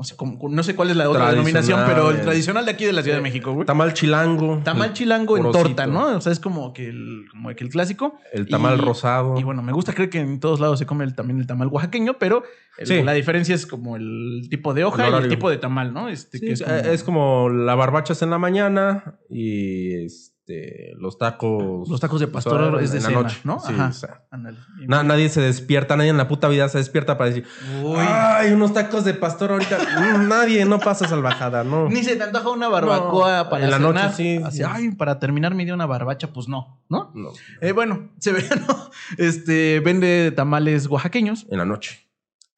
[0.00, 2.20] no, sé, cómo- no sé cuál es la otra denominación, pero el eh.
[2.20, 3.66] tradicional de aquí de la Ciudad de México, güey.
[3.66, 4.62] Tamal chilango.
[4.64, 5.66] Tamal chilango en Porosito.
[5.66, 6.16] torta, ¿no?
[6.16, 8.14] O sea, es como que el, como que el clásico.
[8.32, 9.38] El tamal Y- rosado.
[9.38, 11.68] Y bueno, me gusta creer que en todos lados se come el- también el tamal
[11.68, 12.44] oaxaqueño, pero
[12.78, 13.02] el- Sí.
[13.02, 16.08] la diferencia es como el tipo de hoja El y el tipo de tamal, ¿no?
[16.08, 20.06] Este, Sí, que es, es, como, es como la barbacha es en la mañana y
[20.50, 21.88] este, los tacos.
[21.88, 23.38] Los tacos de pastor es de en la noche.
[23.44, 23.60] ¿no?
[23.60, 23.88] Sí, Ajá.
[23.88, 24.58] o sea, Ándale.
[24.80, 27.44] Y- na- nadie se despierta, nadie en la puta vida se despierta para decir,
[27.82, 27.96] Uy.
[27.98, 29.78] ay, unos tacos de pastor ahorita.
[30.28, 31.88] Nadie, no pasa salvajada, no.
[31.90, 33.94] Ni se te antoja una barbacoa No, para en la cenar.
[33.94, 34.64] noche, sí, Así, sí.
[34.66, 37.10] ay, para terminar mi día una barbacha, pues no, ¿no?
[37.14, 38.66] No, Eh, bueno, Severiano
[39.18, 42.09] este, vende tamales oaxaqueños en la noche.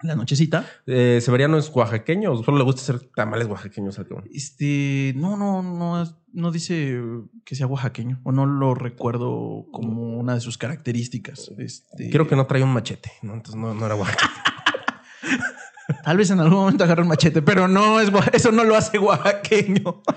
[0.02, 0.66] La nochecita.
[0.86, 4.06] Eh, ¿Severiano es oaxaqueño o solo le gusta hacer tamales oaxaqueños al?
[4.32, 6.98] Este, no, no, no, es- no dice
[7.44, 11.50] que sea oaxaqueño o no lo recuerdo como una de sus características.
[11.58, 13.34] Este, Creo que no traía un machete, ¿no?
[13.34, 14.30] Entonces no, no era oaxaqueño.
[16.04, 18.98] Tal vez en algún momento agarre un machete, pero no es eso no lo hace
[18.98, 20.02] oaxaqueño.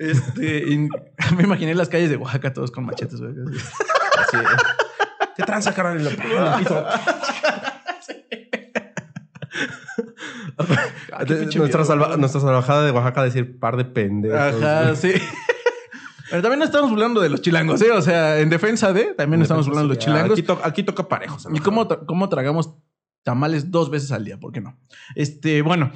[0.00, 0.64] Este,
[1.36, 3.20] me imaginé las calles de Oaxaca todos con machetes.
[3.20, 4.36] Así,
[5.36, 6.00] ¿Qué tranza, carnal?
[6.00, 6.16] En el
[6.58, 6.84] piso.
[6.86, 7.00] Ah,
[8.08, 8.92] qué
[10.44, 10.51] pinche
[11.58, 14.38] nuestra, salva- nuestra salvajada de Oaxaca decir par de pendejos.
[14.62, 15.12] Ajá, sí.
[16.30, 17.90] Pero también no estamos hablando de los chilangos, ¿eh?
[17.92, 20.32] O sea, en defensa de, también estamos hablando de los chilangos.
[20.32, 21.46] Aquí, to- aquí toca parejos.
[21.52, 22.74] ¿Y cómo, tra- cómo tragamos
[23.22, 24.40] tamales dos veces al día?
[24.40, 24.78] ¿Por qué no?
[25.14, 25.92] Este, bueno.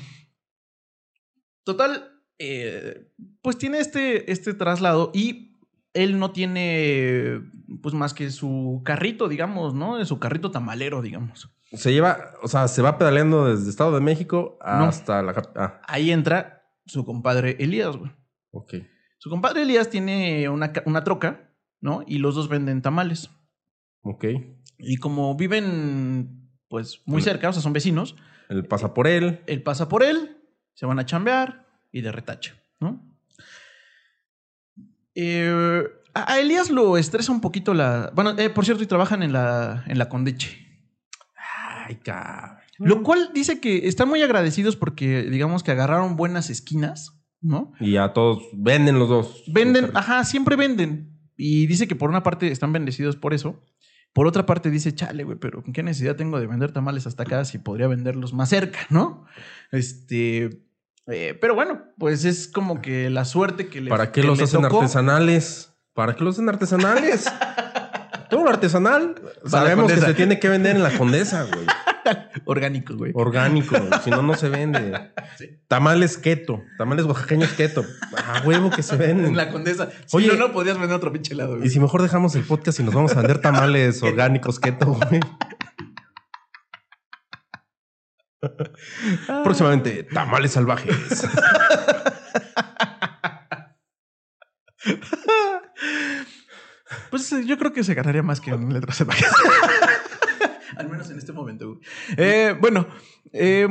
[1.65, 3.09] Total, eh,
[3.43, 5.57] pues tiene este, este traslado y
[5.95, 7.41] él no tiene,
[7.83, 10.05] pues más que su carrito, digamos, ¿no?
[10.05, 11.51] Su carrito tamalero, digamos.
[11.73, 14.85] Se lleva, o sea, se va pedaleando desde Estado de México No.
[14.85, 18.11] hasta la cap- ah, Ahí entra su compadre Elías, güey.
[18.53, 18.75] Ok.
[19.19, 21.51] Su compadre Elías tiene una, una troca,
[21.81, 22.05] ¿no?
[22.07, 23.31] Y los dos venden tamales.
[24.03, 24.25] Ok.
[24.79, 28.15] Y como viven, pues, muy cerca, o sea, son vecinos,
[28.49, 29.41] Él pasa por él.
[29.47, 30.37] él pasa por él,
[30.75, 33.03] se van a chambear y de retache, ¿no?
[35.15, 35.83] Eh,
[36.15, 38.11] a a Elías lo estresa un poquito la...
[38.15, 40.66] Bueno, eh, por cierto, y trabajan en la, en la Condeche.
[41.88, 42.59] Ay, cabrón.
[42.79, 47.72] Lo cual dice que están muy agradecidos porque, digamos, que agarraron buenas esquinas, ¿no?
[47.79, 49.44] Y a todos venden los dos.
[49.46, 51.16] Venden, ajá, siempre venden.
[51.37, 53.62] Y dice que por una parte están bendecidos por eso.
[54.12, 57.44] Por otra parte dice, chale, güey, pero ¿qué necesidad tengo de vender tamales hasta acá
[57.44, 59.27] si podría venderlos más cerca, ¿no?
[59.70, 60.64] Este...
[61.07, 64.40] eh, pero bueno, pues es como que la suerte que le ¿Para qué que los
[64.40, 64.81] hacen tocó.
[64.81, 65.72] artesanales?
[65.92, 67.27] ¿Para qué los hacen artesanales?
[68.29, 71.67] Todo lo artesanal sabemos que se tiene que vender en la condesa, güey.
[72.45, 73.12] Orgánico, güey.
[73.15, 75.12] Orgánico, si no, no se vende.
[75.69, 77.85] Tamales keto, tamales oaxaqueños keto.
[78.17, 79.27] A huevo que se venden.
[79.27, 79.89] En la condesa.
[80.07, 80.29] Si Oye.
[80.29, 81.67] no, no podías vender otro pinche lado, güey.
[81.67, 85.21] Y si mejor dejamos el podcast y nos vamos a vender tamales orgánicos keto, güey.
[89.45, 91.27] Próximamente, tamales salvajes.
[97.11, 99.27] Pues eh, yo creo que se ganaría más que en letras salvajes.
[100.77, 101.69] Al menos en este momento.
[101.69, 101.81] güey.
[102.17, 102.87] Eh, bueno,
[103.33, 103.67] eh,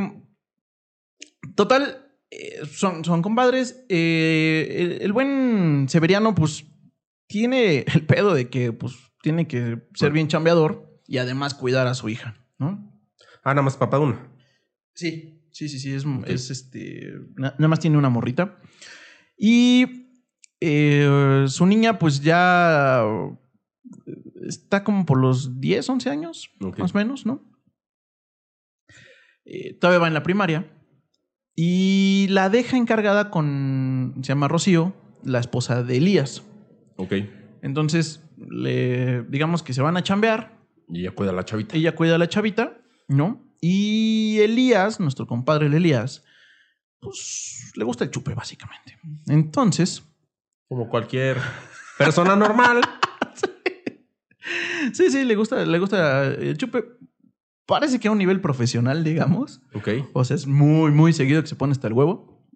[1.56, 3.86] total, eh, son, son compadres.
[3.90, 6.66] Eh, el, el buen Severiano, pues,
[7.28, 11.94] tiene el pedo de que, pues, tiene que ser bien chambeador y además cuidar a
[11.96, 12.92] su hija, ¿no?
[13.44, 14.32] Ah, nada más papá una.
[14.94, 15.94] Sí, sí, sí, sí.
[15.94, 17.14] Es, es este.
[17.36, 18.60] na- Nada más tiene una morrita.
[19.38, 20.05] Y
[20.62, 23.04] eh, su niña, pues ya
[24.48, 27.41] está como por los 10, 11 años, más o menos, ¿no?
[29.46, 30.72] Eh, todavía va en la primaria.
[31.56, 34.15] Y la deja encargada con.
[34.22, 36.44] Se llama Rocío, la esposa de Elías.
[36.98, 37.13] Ok.
[37.62, 40.60] Entonces, le, digamos que se van a chambear.
[40.89, 41.78] Y ya cuida a la chavita.
[41.78, 43.41] Ella cuida a la chavita, ¿no?
[43.62, 46.24] Y Elías, nuestro compadre el Elías,
[47.00, 49.00] pues le gusta el chupe, básicamente.
[49.28, 50.04] Entonces,
[50.67, 51.38] Como cualquier
[51.97, 52.82] persona normal.
[54.93, 56.84] sí, sí, le gusta, le gusta el chupe.
[57.65, 59.62] Parece que a un nivel profesional, digamos.
[59.73, 59.89] Ok.
[60.13, 62.47] O sea, es muy, muy seguido que se pone hasta el huevo.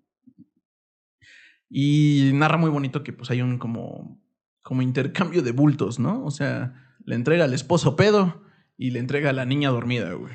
[1.70, 4.22] Y narra muy bonito que pues hay un como,
[4.62, 6.24] como intercambio de bultos, ¿no?
[6.26, 6.74] O sea,
[7.06, 8.44] le entrega al esposo pedo
[8.78, 10.34] y le entrega a la niña dormida, güey.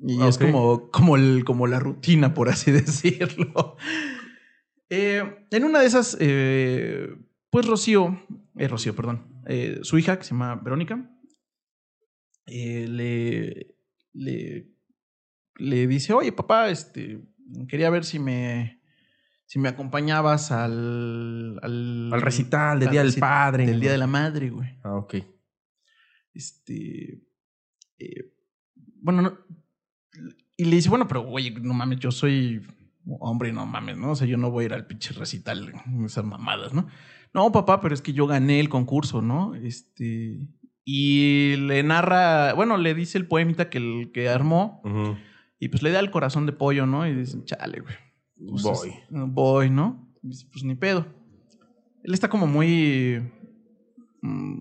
[0.00, 3.76] Y es como, como, el, como la rutina, por así decirlo.
[4.90, 7.14] Eh, en una de esas, eh,
[7.50, 8.22] pues Rocío,
[8.56, 11.10] eh, Rocío, perdón, eh, su hija, que se llama Verónica,
[12.46, 13.76] le,
[14.14, 14.68] le,
[15.56, 17.20] le dice, oye papá, este,
[17.68, 18.80] quería ver si me,
[19.44, 23.66] si me acompañabas al, al, Al recital del al Día del Padre.
[23.66, 24.78] Del Día de la Madre, güey.
[24.82, 25.16] Ah, ok.
[26.32, 27.20] Este.
[29.02, 29.38] bueno, no-
[30.56, 32.60] y le dice, bueno, pero güey, no mames, yo soy
[33.20, 34.10] hombre, no mames, ¿no?
[34.12, 35.72] O sea, yo no voy a ir al pinche recital,
[36.04, 36.86] esas mamadas, ¿no?
[37.34, 39.54] No, papá, pero es que yo gané el concurso, ¿no?
[39.54, 40.38] Este.
[40.84, 44.80] Y le narra, bueno, le dice el poemita que, el, que armó
[45.60, 47.06] y pues le da el corazón de pollo, ¿no?
[47.06, 47.94] Y dice, chale, güey.
[48.50, 48.88] pues, Voy.
[48.88, 50.08] es- voy, ¿no?
[50.22, 51.06] Y dice, pues ni pedo.
[52.04, 53.22] Él está como muy.
[54.22, 54.58] mm,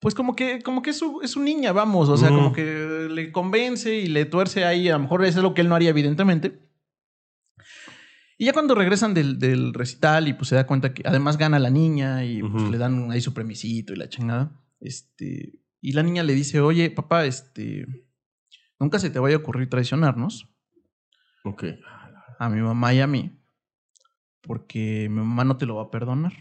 [0.00, 2.08] pues como que, como que es su, es su niña, vamos.
[2.08, 4.88] O sea, como que le convence y le tuerce ahí.
[4.88, 6.66] A lo mejor eso es lo que él no haría, evidentemente.
[8.38, 11.58] Y ya cuando regresan del, del recital y pues se da cuenta que además gana
[11.58, 14.50] la niña y pues, le dan ahí su premisito y la chingada.
[14.80, 15.60] Este.
[15.82, 17.86] Y la niña le dice, oye, papá, este.
[18.78, 20.48] Nunca se te vaya a ocurrir traicionarnos
[21.44, 21.64] Ok.
[22.38, 23.38] a mi mamá y a mí.
[24.40, 26.32] Porque mi mamá no te lo va a perdonar.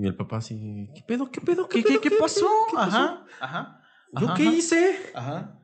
[0.00, 1.30] Y el papá así, ¿qué pedo?
[1.30, 1.68] ¿Qué pedo?
[1.68, 2.00] ¿Qué, pedo?
[2.00, 2.48] qué, qué pasó?
[2.70, 2.96] ¿Qué pasó?
[2.96, 3.82] Ajá, ajá.
[4.18, 4.56] ¿Yo ajá, qué ajá.
[4.56, 4.96] hice?
[5.14, 5.60] Ajá.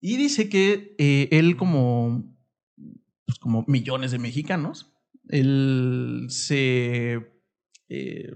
[0.00, 2.34] Y dice que eh, él, como,
[3.26, 4.90] pues, como millones de mexicanos,
[5.28, 7.30] él se.
[7.90, 8.34] eh,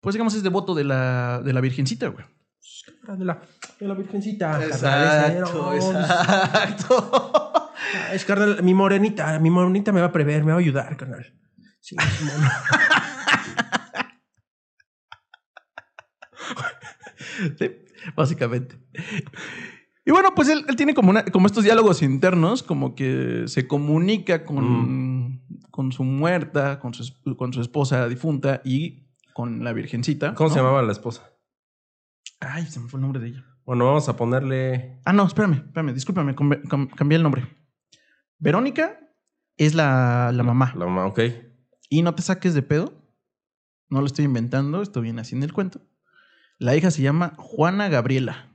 [0.00, 2.24] pues digamos, es devoto de la, de la Virgencita, güey.
[3.16, 3.40] De la,
[3.78, 4.64] de la virgencita.
[4.64, 7.70] Exacto, carnal, exacto.
[8.12, 11.32] Es carnal, mi morenita, mi morenita me va a prever, me va a ayudar, carnal.
[11.80, 11.96] Sí,
[17.58, 17.70] Sí,
[18.16, 18.76] básicamente.
[20.06, 23.66] Y bueno, pues él, él tiene como, una- como estos diálogos internos, como que se
[23.66, 30.34] comunica con, con su muerta, con su, con su esposa difunta y con la virgencita.
[30.34, 31.30] ¿Cómo se llamaba la esposa?
[32.40, 33.44] Ay, se me fue el nombre de ella.
[33.64, 35.00] Bueno, vamos a ponerle.
[35.06, 37.46] Ah, no, espérame, espérame, discúlpame, cambié el nombre.
[38.38, 39.00] Verónica
[39.56, 40.74] es la, la mamá.
[40.76, 41.20] La mamá, ok.
[41.88, 42.92] Y no te saques de pedo.
[43.88, 45.80] No lo estoy inventando, esto viene así en el cuento.
[46.58, 48.50] La hija se llama Juana Gabriela.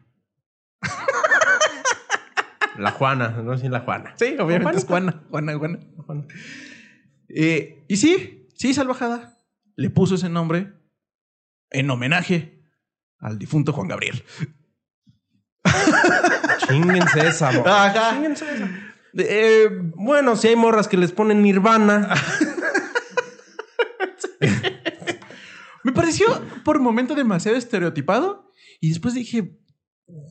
[2.77, 4.13] La Juana, no sé si la Juana.
[4.17, 5.21] Sí, obviamente es Juana.
[5.29, 5.79] Juana, Juana.
[6.05, 6.23] Juana.
[7.27, 9.37] Eh, y sí, sí, salvajada.
[9.75, 10.73] Le puso ese nombre
[11.71, 12.63] en homenaje
[13.19, 14.23] al difunto Juan Gabriel.
[16.67, 18.11] Chinguense esa, Ajá.
[18.13, 18.69] Chinguense esa.
[19.17, 22.13] Eh, Bueno, si hay morras que les ponen Nirvana.
[25.83, 26.27] Me pareció
[26.65, 28.51] por un momento demasiado estereotipado.
[28.81, 29.57] Y después dije,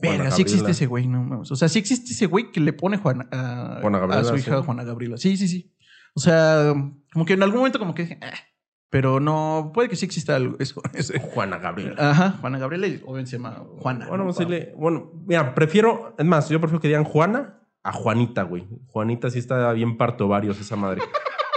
[0.01, 1.51] verga, sí existe ese güey, no mames.
[1.51, 4.35] O sea, sí existe ese güey que le pone Juana, a, Juana Gabriela, a su
[4.37, 4.63] hija sí.
[4.65, 5.17] Juana Gabriela.
[5.17, 5.73] Sí, sí, sí.
[6.15, 6.73] O sea,
[7.13, 8.33] como que en algún momento como que dije, "Ah",
[8.89, 10.55] pero no, puede que sí exista algo.
[10.59, 11.19] Eso, ese.
[11.19, 11.95] Juana Gabriela.
[11.97, 14.07] Ajá, Juana Gabriela y obviamente se llama Juana.
[14.07, 14.31] Bueno, ¿no?
[14.33, 18.67] decirle- bueno, mira, prefiero, es más, yo prefiero que digan Juana a Juanita, güey.
[18.87, 21.01] Juanita sí está bien parto varios esa madre.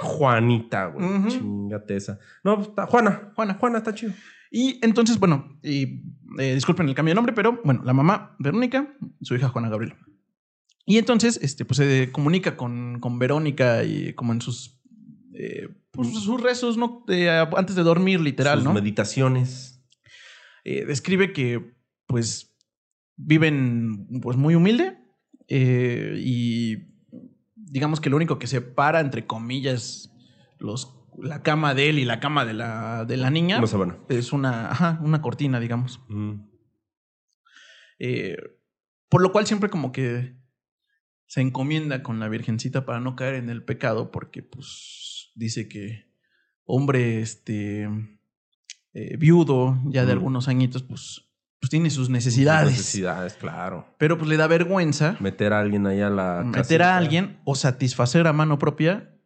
[0.02, 1.28] Juanita, güey.
[1.28, 2.18] Chingate esa.
[2.44, 3.32] No, pues, está, Juana.
[3.34, 3.54] Juana.
[3.54, 4.12] Juana está chido.
[4.50, 6.02] Y entonces, bueno, y,
[6.38, 9.96] eh, disculpen el cambio de nombre, pero bueno, la mamá Verónica, su hija Juana Gabriela.
[10.84, 14.80] Y entonces, este, pues se comunica con, con Verónica y como en sus,
[15.34, 17.04] eh, pues, sus rezos, ¿no?
[17.06, 18.72] De, antes de dormir, literal, Sus ¿no?
[18.74, 19.82] meditaciones.
[20.64, 22.54] Eh, describe que, pues,
[23.16, 24.98] viven, pues, muy humilde
[25.48, 26.91] eh, y
[27.70, 30.12] digamos que lo único que separa, entre comillas,
[30.58, 33.66] los, la cama de él y la cama de la, de la niña No
[34.08, 36.00] es una, ajá, una cortina, digamos.
[36.08, 36.40] Mm.
[37.98, 38.36] Eh,
[39.08, 40.36] por lo cual siempre como que
[41.26, 46.10] se encomienda con la Virgencita para no caer en el pecado, porque pues dice que
[46.64, 47.88] hombre este
[48.94, 50.18] eh, viudo ya de Mm.
[50.18, 51.31] algunos añitos, pues,
[51.62, 52.72] pues tiene sus necesidades.
[52.72, 53.86] Necesidades, claro.
[53.96, 56.94] Pero pues le da vergüenza Meter a alguien ahí a la meter casita.
[56.94, 59.16] a alguien o satisfacer a mano propia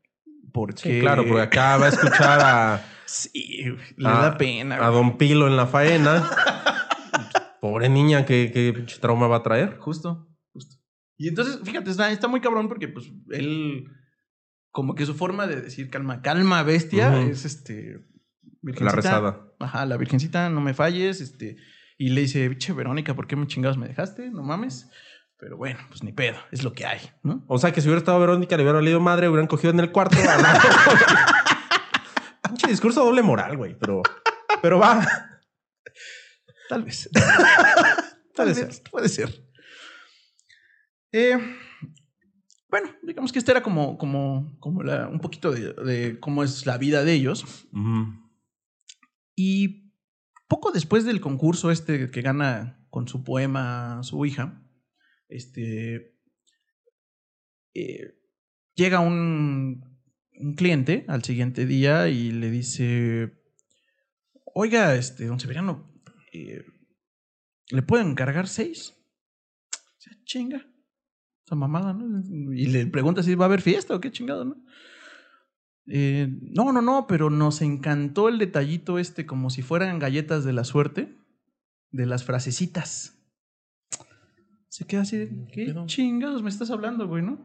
[0.53, 3.65] porque Sí, claro, porque acá va a escuchar a, sí,
[3.97, 4.77] le a- da pena.
[4.87, 6.29] a Don Pilo en la faena.
[7.61, 9.79] Pobre niña, ¿qué, qué trauma va a traer?
[9.79, 10.77] Justo, justo.
[11.19, 13.87] Y entonces, fíjate, está, está muy cabrón porque pues él,
[14.71, 18.05] como que su forma de decir calma, calma, bestia, es este...
[18.63, 19.41] La rezada.
[19.59, 21.57] Ajá, la virgencita, no me falles, este...
[21.99, 24.31] Y le dice, biche Verónica, ¿por qué me chingados me dejaste?
[24.31, 24.89] No mames.
[25.39, 27.45] Pero bueno, pues ni pedo, es lo que hay, ¿no?
[27.49, 29.93] O sea, que si hubiera estado Verónica, le hubiera leído madre, hubieran cogido en el
[29.93, 30.17] cuarto.
[32.49, 33.77] Pinche discurso doble moral, güey.
[33.79, 34.03] Pero,
[34.63, 35.07] pero va.
[36.69, 37.11] Tal vez.
[38.35, 39.45] Tal vez, puede ser.
[41.13, 41.39] Eh,
[42.69, 46.67] bueno, digamos que este era como, como, como la- un poquito de, de cómo es
[46.67, 47.67] la vida de ellos.
[49.35, 49.86] Y
[50.49, 54.63] poco después del concurso este que gana con su poema su hija,
[55.29, 56.17] este
[57.75, 58.15] eh,
[58.75, 59.97] llega un,
[60.39, 63.33] un cliente al siguiente día y le dice,
[64.55, 65.93] oiga, este, don Severiano,
[66.33, 66.65] eh,
[67.71, 68.95] ¿le pueden cargar seis?
[69.73, 70.67] O sea, chinga.
[71.45, 72.53] Esa mamada, ¿no?
[72.53, 74.57] Y le pregunta si va a haber fiesta o qué chingado, ¿no?
[75.89, 80.53] Eh, no, no, no, pero nos encantó el detallito este, como si fueran galletas de
[80.53, 81.17] la suerte,
[81.93, 83.13] de las frasecitas.
[84.69, 85.87] Se queda así de, ¿qué pedo?
[85.87, 87.39] chingados me estás hablando, güey, no?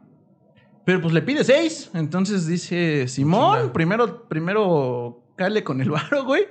[0.84, 1.90] Pero pues le pide seis.
[1.94, 6.42] Entonces dice, Simón, primero, primero cale con el varo, güey.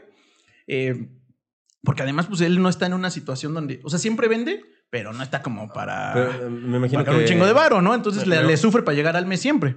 [0.67, 1.09] Eh,
[1.83, 5.11] porque además, pues él no está en una situación donde, o sea, siempre vende, pero
[5.13, 7.93] no está como para, Pero, eh, me imagino que un chingo de varo, ¿no?
[7.93, 9.75] Entonces le, Pero- le sufre para llegar al mes siempre.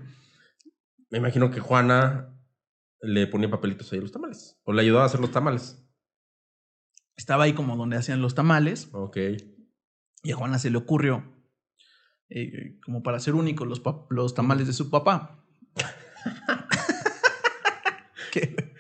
[1.15, 2.37] Me imagino que Juana
[3.01, 4.59] le ponía papelitos ahí a los tamales.
[4.65, 5.81] O le ayudaba a hacer los tamales.
[7.15, 8.89] Estaba ahí como donde hacían los tamales.
[8.91, 9.17] Ok.
[10.25, 11.23] Y a Juana se le ocurrió,
[12.31, 15.47] eh, como para ser único, los, los tamales de su papá.
[18.33, 18.75] Que-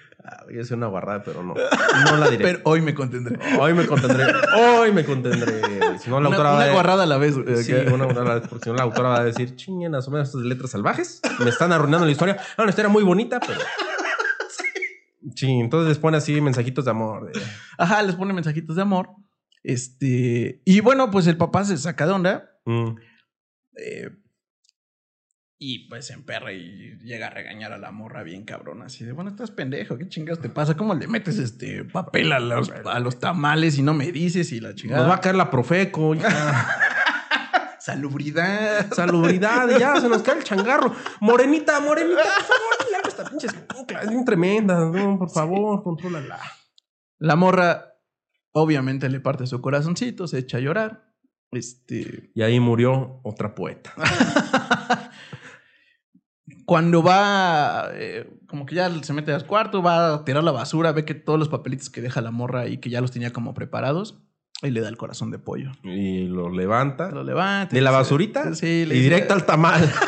[0.56, 1.54] Voy a una guarrada, pero no.
[2.10, 2.44] No la diré.
[2.44, 3.38] Pero hoy me contendré.
[3.58, 4.24] Hoy me contendré.
[4.56, 5.60] Hoy me contendré.
[6.00, 7.34] Si no, la Una, autora va una a- guarrada a la vez.
[7.46, 10.22] eh, Sí, una guarrada, porque si no, la autora va a decir, chinguen a madre
[10.22, 11.20] estas de letras salvajes.
[11.42, 12.36] Me están arruinando la historia.
[12.56, 13.60] Ah, una historia muy bonita, pero.
[15.36, 17.32] Sí, entonces les pone así mensajitos de amor.
[17.32, 17.40] de-
[17.78, 19.08] Ajá, les pone mensajitos de amor.
[19.62, 20.60] Este.
[20.66, 22.50] Y bueno, pues el papá se saca de onda.
[22.66, 22.90] Mm.
[23.76, 24.10] eh,
[25.66, 28.82] y pues se emperra y llega a regañar a la morra bien cabrón.
[28.82, 30.76] Así de, bueno, estás pendejo, ¿qué chingas te pasa?
[30.76, 34.60] ¿Cómo le metes este papel a los, a los tamales y no me dices y
[34.60, 35.00] la chingada?
[35.00, 36.14] Nos va a caer la profeco.
[37.80, 38.92] Salubridad.
[38.92, 40.94] Salubridad, ya se nos cae el changarro.
[41.20, 44.90] Morenita, morenita, por favor, ya esta pinche escuincla, es bien tremenda.
[44.90, 46.40] No, por favor, contrólala.
[47.18, 47.96] La morra,
[48.52, 51.10] obviamente, le parte su corazoncito, se echa a llorar.
[51.52, 52.32] Este.
[52.34, 53.94] Y ahí murió otra poeta.
[56.66, 60.92] cuando va, eh, como que ya se mete al cuarto, va a tirar la basura,
[60.92, 63.54] ve que todos los papelitos que deja la morra ahí, que ya los tenía como
[63.54, 64.18] preparados,
[64.62, 65.72] y le da el corazón de pollo.
[65.82, 67.10] Y lo levanta.
[67.10, 67.74] Lo levanta.
[67.74, 68.54] ¿De la basurita?
[68.54, 69.92] Sí, Y le dice- directo al tamal.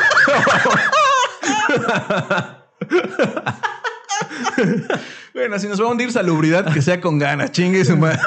[5.33, 8.19] Bueno, si nos va a hundir salubridad, que sea con ganas, chingue su madre.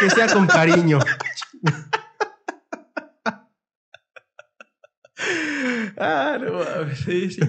[0.00, 0.98] que sea con cariño.
[5.98, 7.40] Ah, no mames, sí, sí.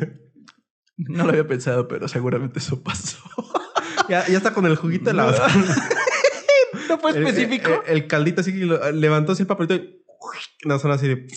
[0.97, 3.19] No lo había pensado, pero seguramente eso pasó.
[4.09, 5.25] Ya, ya está con el juguito de la.
[6.87, 7.83] ¿No fue específico?
[7.85, 10.01] El, el caldito así que lo- levantó así el papelito y
[10.63, 11.27] una zona así de.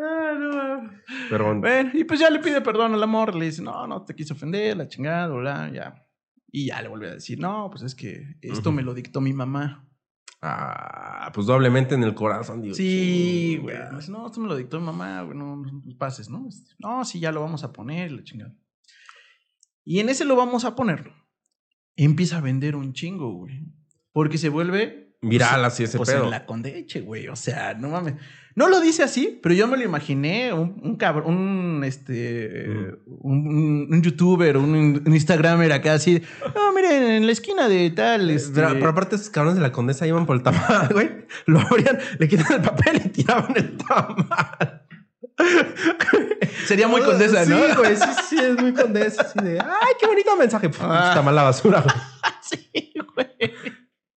[0.00, 0.90] Ah, no.
[1.30, 4.14] Pero Bueno, y pues ya le pide perdón al amor, le dice, no, no te
[4.16, 6.04] quise ofender, la chingada, bla, ya.
[6.50, 9.32] Y ya le vuelve a decir, no, pues es que esto me lo dictó mi
[9.32, 9.86] mamá.
[10.44, 12.74] Ah, pues doblemente en el corazón, digo.
[12.74, 13.76] Sí, güey.
[13.94, 16.48] dice, no, esto me lo dictó mi mamá, güey, no, no pases, ¿no?
[16.48, 18.52] Este, No, sí, ya lo vamos a poner, la chingada.
[19.84, 21.12] Y en ese lo vamos a poner.
[21.94, 23.66] Empieza a vender un chingo, güey.
[24.12, 26.24] Porque se vuelve Viral así ese pues pedo.
[26.24, 27.28] en la Condeche, güey.
[27.28, 28.14] O sea, no mames.
[28.54, 30.52] No lo dice así, pero yo me lo imaginé.
[30.52, 32.66] Un, un cabrón, un, este,
[33.06, 34.74] un, un- un youtuber, un,
[35.06, 36.22] un instagramer acá así.
[36.54, 38.28] No, miren, en la esquina de tal.
[38.30, 38.52] Este...
[38.54, 41.08] Pero, pero aparte, esos cabrones de la condesa iban por el tamal, güey.
[41.46, 44.82] Lo abrían, le quitan el papel y tiraban el tamal.
[46.66, 47.56] Sería muy condesa, ¿no?
[47.56, 49.22] Sí, güey, sí, sí, es muy condesa.
[49.22, 50.68] Así de, ay, qué bonito mensaje.
[50.68, 51.12] Puf, Ah.
[51.14, 51.94] Tamal la basura, güey.
[52.42, 53.54] sí, güey.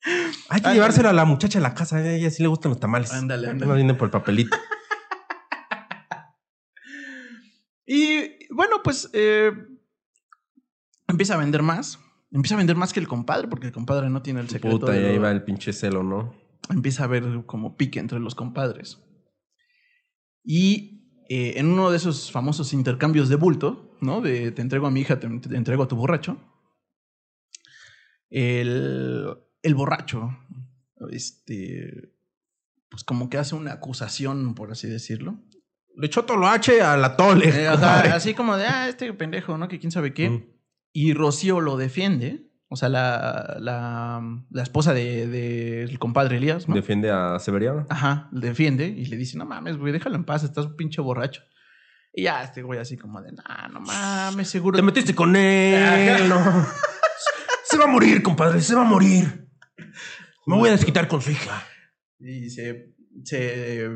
[0.05, 0.75] Hay que Ándale.
[0.75, 1.97] llevárselo a la muchacha a la casa.
[1.97, 3.11] A ella sí le gustan los tamales.
[3.11, 3.73] Ándale, No ándale.
[3.75, 4.55] vienen por el papelito.
[7.87, 9.51] Y bueno, pues eh,
[11.07, 11.99] empieza a vender más.
[12.31, 14.79] Empieza a vender más que el compadre, porque el compadre no tiene el secreto.
[14.79, 16.33] Puta, y ahí va el pinche celo, ¿no?
[16.71, 18.97] empieza a haber como pique entre los compadres.
[20.43, 24.19] Y eh, en uno de esos famosos intercambios de bulto, ¿no?
[24.19, 26.39] De te entrego a mi hija, te, te entrego a tu borracho.
[28.31, 29.27] El,
[29.65, 30.37] el borracho,
[31.09, 32.13] este,
[32.89, 35.39] pues como que hace una acusación, por así decirlo.
[35.97, 37.49] Le echó todo lo H a la tole.
[37.49, 39.67] Eh, así como de, ah, este pendejo, ¿no?
[39.67, 40.29] Que quién sabe qué.
[40.29, 40.45] Mm.
[40.93, 42.51] Y Rocío lo defiende.
[42.67, 46.75] O sea, la, la, la esposa del de, del compadre Elías, ¿no?
[46.75, 47.85] Defiende a Severiano.
[47.89, 51.43] Ajá, defiende y le dice, no mames, güey, déjalo en paz, estás un pinche borracho.
[52.11, 54.77] Y ya este güey así como de, nah, no mames, seguro.
[54.77, 56.65] Te metiste con él, no.
[57.63, 59.44] Se va a morir, compadre, se va a morir.
[60.45, 61.63] Me voy a desquitar con su hija.
[62.19, 62.93] Y se,
[63.23, 63.89] se...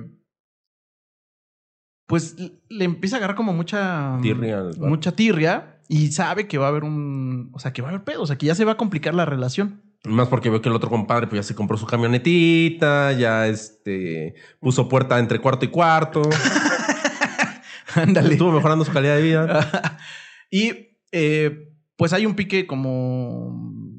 [2.08, 2.36] Pues
[2.70, 4.18] le empieza a agarrar como mucha...
[4.22, 4.64] Tirria.
[4.80, 7.50] Mucha tirria y sabe que va a haber un...
[7.54, 9.14] O sea, que va a haber pedo, o sea, que ya se va a complicar
[9.14, 9.82] la relación.
[10.06, 14.36] Más porque veo que el otro compadre pues ya se compró su camionetita, ya este
[14.60, 16.22] puso puerta entre cuarto y cuarto,
[17.96, 18.32] Ándale.
[18.32, 19.98] estuvo mejorando su calidad de vida.
[20.52, 23.99] y eh, pues hay un pique como...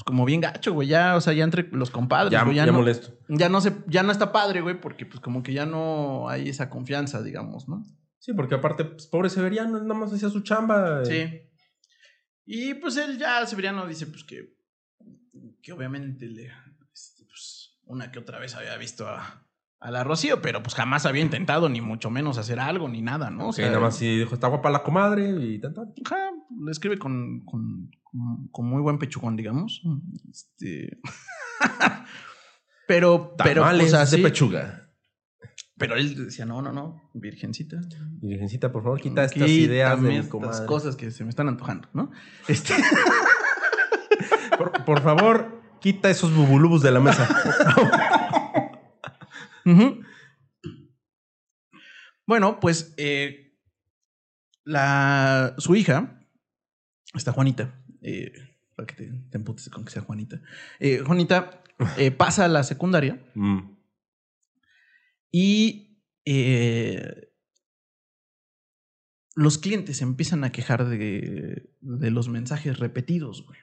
[0.00, 0.88] Pues como bien gacho, güey.
[0.88, 3.12] Ya, o sea, ya entre los compadres, Ya, güey, ya no- molesto.
[3.28, 6.48] ya no se, ya no está padre, güey, porque pues como que ya no hay
[6.48, 7.84] esa confianza, digamos, ¿no?
[8.18, 11.04] Sí, porque aparte, pues, pobre Severiano, él nada más hacía su chamba.
[11.04, 11.42] Sí.
[12.46, 14.54] Y pues él ya, Severiano, dice pues que,
[15.62, 16.46] que obviamente le,
[16.94, 19.46] este, pues, una que otra vez había visto a,
[19.80, 23.30] a la Rocío, pero pues jamás había intentado ni mucho menos hacer algo ni nada,
[23.30, 23.50] ¿no?
[23.50, 25.74] O Que nada más sí dijo, está guapa la comadre y tan.
[26.04, 26.30] ajá,
[26.64, 27.90] le escribe con, con,
[28.50, 29.82] con- muy buen pechugón, digamos.
[30.30, 30.98] Este...
[32.88, 34.90] pero, pero, pues, así, de pechuga.
[35.76, 37.80] pero él decía, no, no, no, virgencita.
[38.20, 42.10] Virgencita, por favor, quita estas ideas de estas cosas que se me están antojando, ¿no?
[42.48, 42.74] Este,
[44.58, 47.26] Por, por favor, quita esos bubulubus de la mesa.
[52.26, 53.56] Bueno, pues eh,
[54.64, 56.20] la, su hija,
[57.14, 58.32] esta Juanita, eh,
[58.76, 60.40] para que te, te emputes con que sea Juanita,
[60.78, 61.62] eh, Juanita
[61.96, 63.76] eh, pasa a la secundaria Mm.
[65.32, 65.86] y
[69.34, 73.58] los clientes se empiezan a quejar de, de los mensajes repetidos, güey.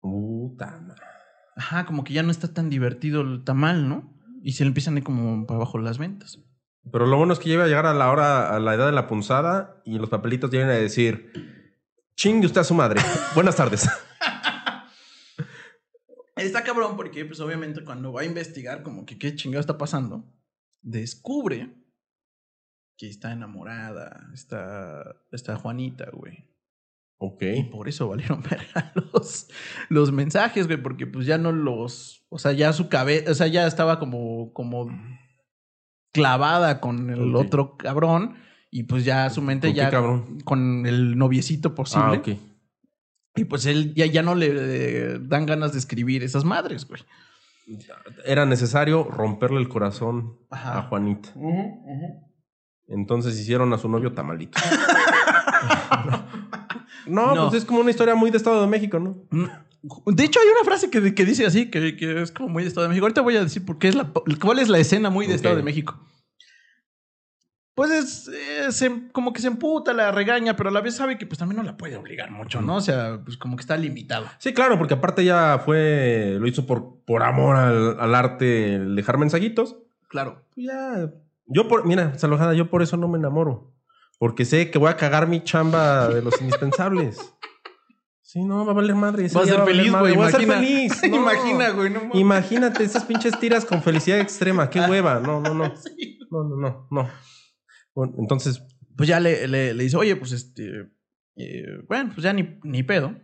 [0.00, 1.00] Puta madre.
[1.56, 4.18] Ajá, como que ya no está tan divertido el tamal, ¿no?
[4.42, 6.38] Y se le empiezan a ir como para abajo las ventas.
[6.90, 8.86] Pero lo bueno es que ya iba a llegar a la hora, a la edad
[8.86, 11.30] de la punzada y los papelitos iban a decir,
[12.16, 13.00] chingue usted a su madre.
[13.34, 13.88] Buenas tardes.
[16.36, 20.24] Está cabrón porque, pues, obviamente, cuando va a investigar, como que qué chingado está pasando,
[20.80, 21.74] descubre
[22.96, 26.48] que está enamorada, está, está Juanita, güey.
[27.18, 27.42] Ok.
[27.56, 29.48] Y por eso valieron verga los,
[29.88, 32.26] los mensajes, güey, porque pues ya no los.
[32.30, 33.30] O sea, ya su cabeza.
[33.30, 34.90] O sea, ya estaba como, como
[36.12, 38.36] clavada con el otro cabrón.
[38.74, 40.40] Y pues ya su mente ¿Con qué ya cabrón?
[40.44, 42.06] con el noviecito posible.
[42.06, 42.28] Ah, ok.
[43.36, 47.02] Y pues él ya, ya no le eh, dan ganas de escribir esas madres, güey.
[48.24, 50.78] Era necesario romperle el corazón Ajá.
[50.78, 51.28] a Juanita.
[52.88, 54.58] Entonces hicieron a su novio tamalito.
[57.06, 57.48] no, No.
[57.50, 59.16] pues es como una historia muy de Estado de México, ¿no?
[60.06, 62.68] De hecho, hay una frase que, que dice así, que, que es como muy de
[62.68, 63.04] Estado de México.
[63.04, 64.10] Ahorita voy a decir por qué es la,
[64.40, 65.34] cuál es la escena muy de.
[65.34, 65.98] Estado de México.
[67.82, 71.18] Pues es, eh, se- como que se emputa, la regaña, pero a la vez sabe
[71.18, 72.76] que pues también no la puede obligar mucho, ¿no?
[72.76, 74.26] O sea, pues como que está limitado.
[74.38, 78.94] Sí, claro, porque aparte ya fue, lo hizo por, por amor al, al arte, el
[78.94, 79.78] dejar mensajitos.
[80.06, 80.44] Claro.
[80.54, 81.10] Pues ya,
[81.46, 83.72] yo por, mira, Salojada, yo por eso no me enamoro.
[84.20, 87.18] Porque sé que voy a cagar mi chamba de los indispensables.
[88.24, 89.26] Sí, no, va a valer madre.
[89.26, 90.14] ese Va a ser feliz, güey.
[90.14, 90.66] Voy a ser Imagina.
[90.66, 91.02] feliz.
[91.10, 91.16] no.
[91.18, 91.90] Imagina, güey.
[91.90, 92.00] No.
[92.14, 94.70] Imagínate esas pinches tiras con felicidad extrema.
[94.70, 95.20] Qué hueva.
[95.20, 95.74] No, no, no.
[96.30, 97.08] No, no, no, no.
[97.94, 98.62] Bueno, entonces,
[98.96, 100.90] Pues ya le, le- le dice, oye, pues este.
[101.36, 103.14] eh, bueno, pues ya ni, ni pedo.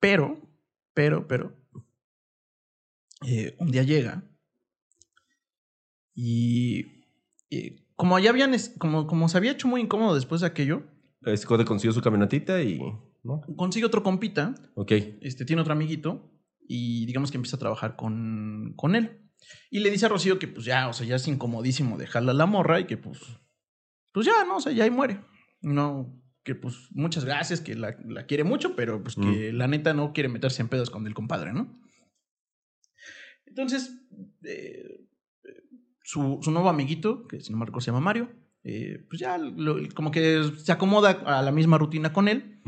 [0.00, 0.38] Pero,
[0.94, 1.54] pero, pero.
[3.26, 4.22] eh, un día llega.
[6.14, 7.04] Y.
[7.50, 8.54] y como ya habían.
[8.78, 10.82] Como, como se había hecho muy incómodo después de aquello,
[11.46, 12.78] Code consiguió su camionetita y.
[13.22, 13.40] ¿No?
[13.56, 14.54] consigue otro compita.
[14.74, 14.92] Ok.
[15.22, 16.30] Este tiene otro amiguito.
[16.66, 19.20] Y digamos que empieza a trabajar con, con él.
[19.70, 22.34] Y le dice a Rocío que, pues ya, o sea, ya es incomodísimo dejarla a
[22.34, 23.20] la morra y que, pues.
[24.12, 25.20] Pues ya, no, o sea, ya ahí muere.
[25.60, 29.94] No, que pues muchas gracias, que la, la quiere mucho, pero pues que la neta
[29.94, 31.80] no quiere meterse en pedos con el compadre, ¿no?
[33.46, 33.94] Entonces,
[34.44, 35.06] eh,
[36.02, 38.30] su, su nuevo amiguito, que si no recuerdo se llama Mario,
[38.62, 42.60] eh, pues ya lo- como que se acomoda a la misma rutina con él.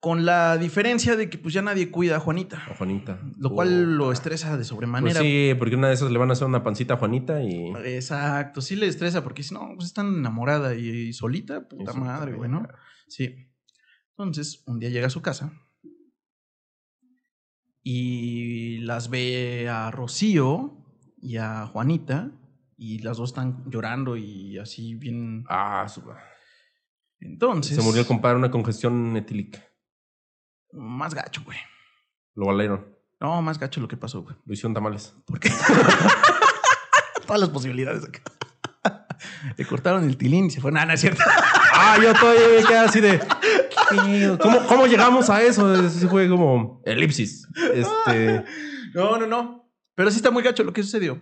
[0.00, 3.20] Con la diferencia de que pues ya nadie cuida a Juanita, A Juanita.
[3.36, 5.20] lo cual lo estresa de Pues sobremanera.
[5.20, 7.72] sí, porque una de esas le van a hacer una pancita a Juanita y.
[7.84, 12.00] Exacto, sí le estresa porque si no, pues es tan enamorada y, solita, puta Eso
[12.00, 12.66] madre, güey, ¿no?
[13.08, 13.34] Sí.
[14.16, 15.52] Entonces, un día llega a su casa
[17.82, 20.84] y las ve a Rocío
[21.20, 22.30] y a Juanita
[22.76, 25.44] y las dos están llorando y así bien.
[25.48, 26.02] Ah, su...
[27.20, 27.76] Entonces.
[27.76, 29.64] se murió el compadre una congestión etílica.
[30.72, 31.58] Más gacho, güey.
[32.34, 32.86] Lo valieron.
[33.20, 34.36] No, más gacho lo que pasó, güey.
[34.44, 35.14] Lo hicieron tamales.
[35.26, 35.50] Porque
[37.26, 38.22] todas las posibilidades acá.
[39.56, 40.70] Le cortaron el tilín y se fue.
[40.70, 41.22] Nada, no es cierto.
[41.80, 43.20] Ah, yo todavía me quedé así de.
[43.20, 44.36] ¿qué?
[44.40, 45.72] ¿Cómo, ¿Cómo llegamos a eso?
[45.74, 47.46] Ese fue como elipsis.
[47.72, 48.44] Este.
[48.94, 49.70] No, no, no.
[49.94, 51.20] Pero sí está muy gacho lo que sucedió.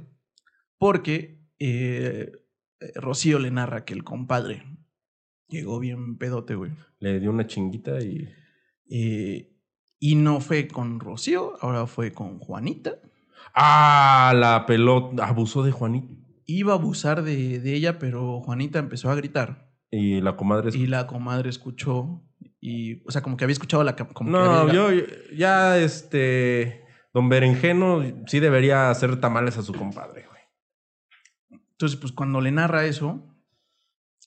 [0.79, 2.33] Porque eh,
[2.81, 4.65] eh, Rocío le narra que el compadre
[5.49, 6.73] llegó bien pedote, güey.
[7.01, 8.27] Le dio una chinguita y.
[8.91, 9.53] Eh,
[9.99, 12.93] y no fue con Rocío, ahora fue con Juanita.
[13.55, 15.27] Ah, la pelota.
[15.27, 16.15] Abusó de Juanita.
[16.45, 19.73] Iba a abusar de, de ella, pero Juanita empezó a gritar.
[19.91, 20.71] Y la comadre.
[20.77, 22.23] Y la comadre escuchó.
[22.61, 23.97] Y, o sea, como que había escuchado la.
[23.97, 24.89] que No, había- yo
[25.35, 26.85] ya este.
[27.15, 31.61] Don Berenjeno sí debería hacer tamales a su compadre, güey.
[31.73, 33.25] Entonces, pues cuando le narra eso,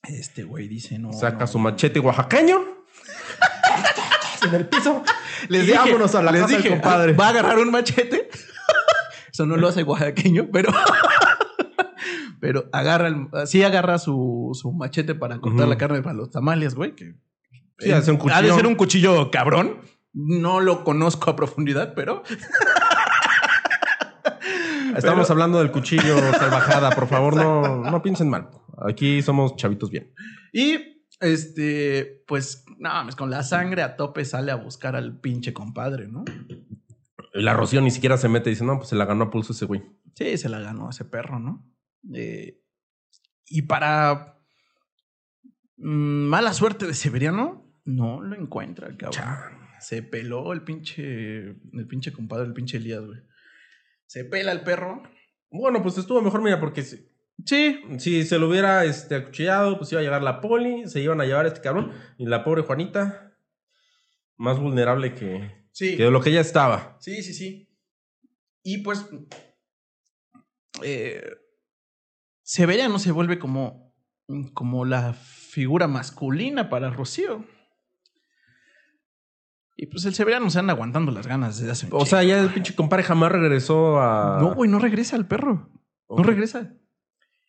[0.03, 1.13] este güey dice, no.
[1.13, 2.78] Saca no, su machete oaxaqueño.
[4.47, 5.03] en el piso.
[5.47, 7.13] Les dije, vámonos a la les casa del dije, compadre.
[7.13, 8.29] Va a agarrar un machete.
[9.31, 10.71] Eso no lo hace oaxaqueño, pero.
[12.39, 16.75] pero agarra el, sí agarra su, su machete para cortar la carne para los tamales,
[16.75, 16.95] güey.
[16.95, 17.15] Que
[17.79, 19.79] Sí, hace un Ha de ser un cuchillo cabrón.
[20.11, 22.23] No lo conozco a profundidad, pero.
[24.97, 26.89] Estamos Pero- hablando del cuchillo salvajada.
[26.91, 28.49] Por favor, no, no piensen mal.
[28.87, 30.13] Aquí somos chavitos bien.
[30.51, 35.53] Y este, pues, no, mames, con la sangre a tope sale a buscar al pinche
[35.53, 36.23] compadre, ¿no?
[37.33, 39.51] La Rocío ni siquiera se mete y dice, no, pues se la ganó a pulso
[39.51, 39.83] ese güey.
[40.15, 41.69] Sí, se la ganó ese perro, ¿no?
[42.13, 42.63] Eh,
[43.45, 44.39] y para
[45.77, 49.25] mm, mala suerte de Severiano, no lo encuentra, el cabrón.
[49.81, 53.19] Se peló el pinche, el pinche compadre, el pinche Elías, güey.
[54.05, 55.03] Se pela el perro.
[55.51, 56.83] Bueno, pues estuvo mejor, mira, porque
[57.45, 57.81] Sí.
[57.97, 61.25] si se lo hubiera este, acuchillado, pues iba a llegar la poli, se iban a
[61.25, 61.91] llevar a este cabrón.
[62.17, 63.33] Y la pobre Juanita,
[64.37, 65.95] más vulnerable que, Sí.
[65.97, 66.97] que lo que ella estaba.
[66.99, 67.69] Sí, sí, sí.
[68.63, 69.05] Y pues.
[70.83, 71.23] Eh,
[72.41, 73.93] Severiano se vuelve como.
[74.53, 77.45] como la figura masculina para Rocío.
[79.81, 82.51] Y pues el Severiano se anda aguantando las ganas desde hace O sea, ya el
[82.53, 84.37] pinche compadre jamás regresó a...
[84.41, 85.69] No, güey, no regresa el perro.
[86.09, 86.73] No regresa.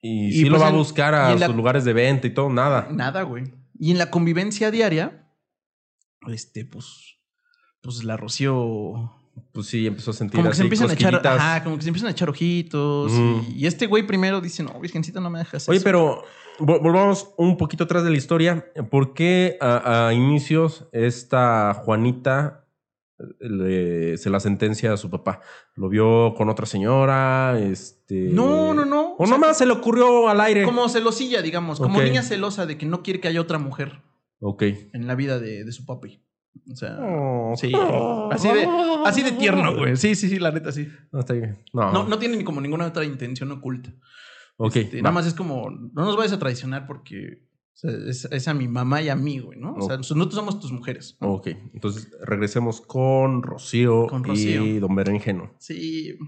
[0.02, 2.30] Y, Y sí lo pues va a buscar a la- sus lugares de venta y
[2.34, 2.88] todo, nada.
[2.90, 3.44] Nada, güey.
[3.78, 5.26] Y en la convivencia diaria,
[6.28, 7.16] este, pues.
[7.82, 9.12] Pues la Rocío.
[9.52, 11.88] pues sí, empezó a sentir Como que se empiezan a echar, ajá, como que se
[11.88, 13.10] empiezan a echar ojitos.
[13.12, 15.84] Y, y este güey primero dice, no, virgencita, no me dejas Oye, eso".
[15.84, 16.22] pero
[16.58, 18.66] vol- volvamos un poquito atrás de la historia.
[18.90, 22.66] ¿Por qué a, a inicios esta Juanita
[23.38, 25.40] le- se la sentencia a su papá?
[25.74, 27.58] ¿Lo vio con otra señora?
[27.60, 28.28] Este...
[28.30, 29.12] No, no, no.
[29.14, 30.64] O, O sea, nomás se le ocurrió al aire.
[30.64, 31.78] Como celosilla, digamos.
[31.78, 34.02] Como niña celosa de que no quiere que haya otra mujer
[34.40, 34.62] Ok.
[34.92, 36.22] en la vida de, de su papi.
[36.72, 37.54] O sea, Oh.
[37.56, 37.72] sí.
[38.32, 38.68] Así de,
[39.04, 39.96] así de tierno, güey.
[39.96, 40.88] Sí, sí, sí, la neta, sí.
[41.12, 41.58] No, está bien.
[41.72, 43.90] No, No, no tiene ni como ninguna otra intención oculta.
[44.56, 44.76] Ok.
[44.76, 48.54] Este, nada más es como, no nos vayas a traicionar porque sea, es, es a
[48.54, 49.74] mi mamá y a mí, güey, ¿no?
[49.74, 51.16] O sea, nosotros somos tus mujeres.
[51.20, 51.28] ¿no?
[51.32, 51.48] Ok.
[51.72, 54.64] Entonces regresemos con Rocío, Con Rocío.
[54.66, 55.54] y Don Berenjeno.
[55.58, 56.18] Sí.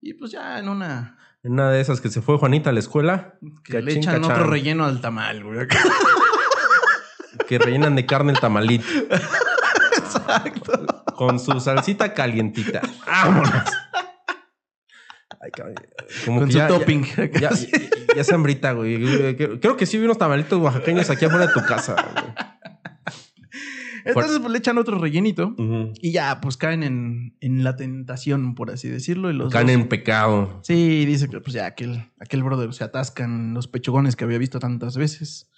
[0.00, 2.78] Y pues ya en una En una de esas que se fue Juanita a la
[2.80, 4.32] escuela, que le echan cachán.
[4.40, 5.66] otro relleno al tamal, güey.
[7.48, 8.84] que rellenan de carne el tamalito.
[9.96, 10.86] Exacto.
[11.16, 12.80] Con su salsita calientita.
[13.06, 13.52] ¡Vámonos!
[15.40, 15.74] Ay, cabrón,
[16.24, 17.04] como Con que su ya- topping.
[17.16, 19.36] Ya, ya, ya- ya se hambrita, güey.
[19.60, 21.94] Creo que sí vi unos tamalitos oaxaqueños aquí afuera de tu casa.
[24.04, 25.54] Entonces pues, le echan otro rellenito.
[25.56, 25.92] güey.
[26.00, 29.30] Y ya, pues caen en, en la tentación, por así decirlo.
[29.30, 30.60] Y los Caen dos- en pecado.
[30.62, 34.58] Sí, dice que pues ya aquel, aquel brother se atascan los pechugones que había visto
[34.58, 35.50] tantas veces.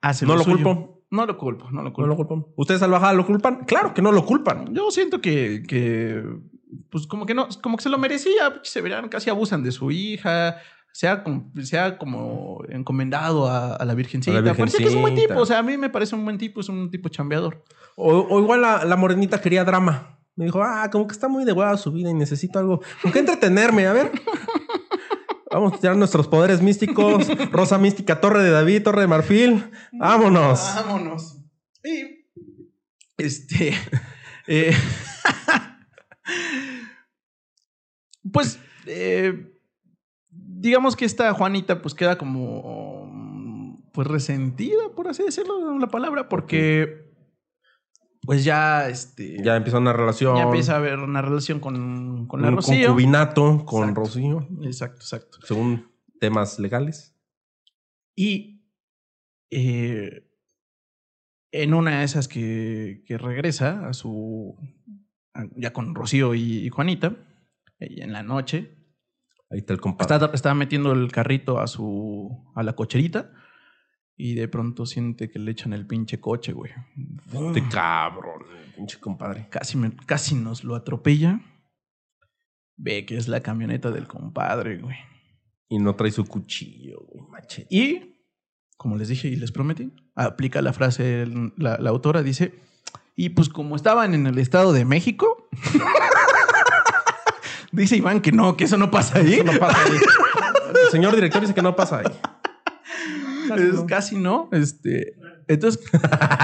[0.00, 0.56] Hace No lo suyo.
[0.56, 1.04] culpo.
[1.10, 2.06] No lo culpo, no lo ¿No culpo.
[2.08, 2.46] lo culpan?
[2.56, 3.64] ¿Ustedes salvajada lo culpan?
[3.64, 4.72] Claro que no lo culpan.
[4.74, 6.22] Yo siento que, que,
[6.90, 8.60] pues como que no, como que se lo merecía.
[8.62, 10.56] Se verán, casi abusan de su hija.
[10.92, 14.42] Sea como, sea como encomendado a, a la virgencita.
[14.54, 15.38] Parece que es un buen tipo.
[15.38, 16.60] O sea, a mí me parece un buen tipo.
[16.60, 17.64] Es un tipo chambeador.
[17.96, 20.18] O, o igual la, la morenita quería drama.
[20.38, 22.80] Me dijo, ah, como que está muy de hueva su vida y necesito algo.
[23.02, 23.86] ¿Con qué entretenerme?
[23.88, 24.12] A ver.
[25.50, 27.26] Vamos a tirar nuestros poderes místicos.
[27.50, 29.70] Rosa mística, Torre de David, Torre de Marfil.
[29.92, 30.60] Vámonos.
[30.76, 31.38] Vámonos.
[31.82, 32.24] Y
[33.16, 33.74] este.
[34.46, 34.76] eh,
[38.32, 38.58] pues.
[38.86, 39.54] eh,
[40.30, 43.76] digamos que esta Juanita, pues queda como.
[43.92, 47.08] Pues resentida, por así decirlo, la palabra, porque.
[48.22, 49.42] Pues ya, este.
[49.42, 50.36] Ya empieza una relación.
[50.36, 52.88] ya empieza a haber una relación con, con la un Rocío.
[52.88, 54.00] concubinato con Exacto.
[54.00, 54.48] Rocío.
[54.62, 55.38] Exacto, exacto.
[55.46, 57.14] Según temas legales.
[58.14, 58.64] Y
[59.50, 60.28] eh,
[61.52, 64.56] en una de esas que, que regresa a su.
[65.56, 67.16] Ya con Rocío y, y Juanita,
[67.80, 68.74] y en la noche,
[69.50, 70.14] Ahí está el compadre.
[70.16, 72.52] está, está metiendo el carrito a su.
[72.54, 73.32] a la cocherita.
[74.20, 76.72] Y de pronto siente que le echan el pinche coche, güey.
[77.32, 78.42] Este cabrón,
[78.76, 79.46] pinche compadre.
[79.48, 81.40] Casi, me- casi nos lo atropella.
[82.76, 84.96] Ve que es la camioneta del compadre, güey.
[85.68, 87.68] Y no trae su cuchillo, güey, machete.
[87.70, 88.24] Y,
[88.76, 91.24] como les dije y les prometí, aplica la frase,
[91.56, 92.54] la, la autora dice,
[93.20, 95.48] y pues como estaban en el Estado de México,
[97.72, 99.34] dice Iván que no, que eso no pasa ahí.
[99.34, 99.90] Eso no pasa ahí.
[100.84, 102.06] El señor director dice que no pasa ahí.
[103.58, 104.48] Es casi no.
[104.52, 105.16] Este,
[105.48, 105.82] entonces,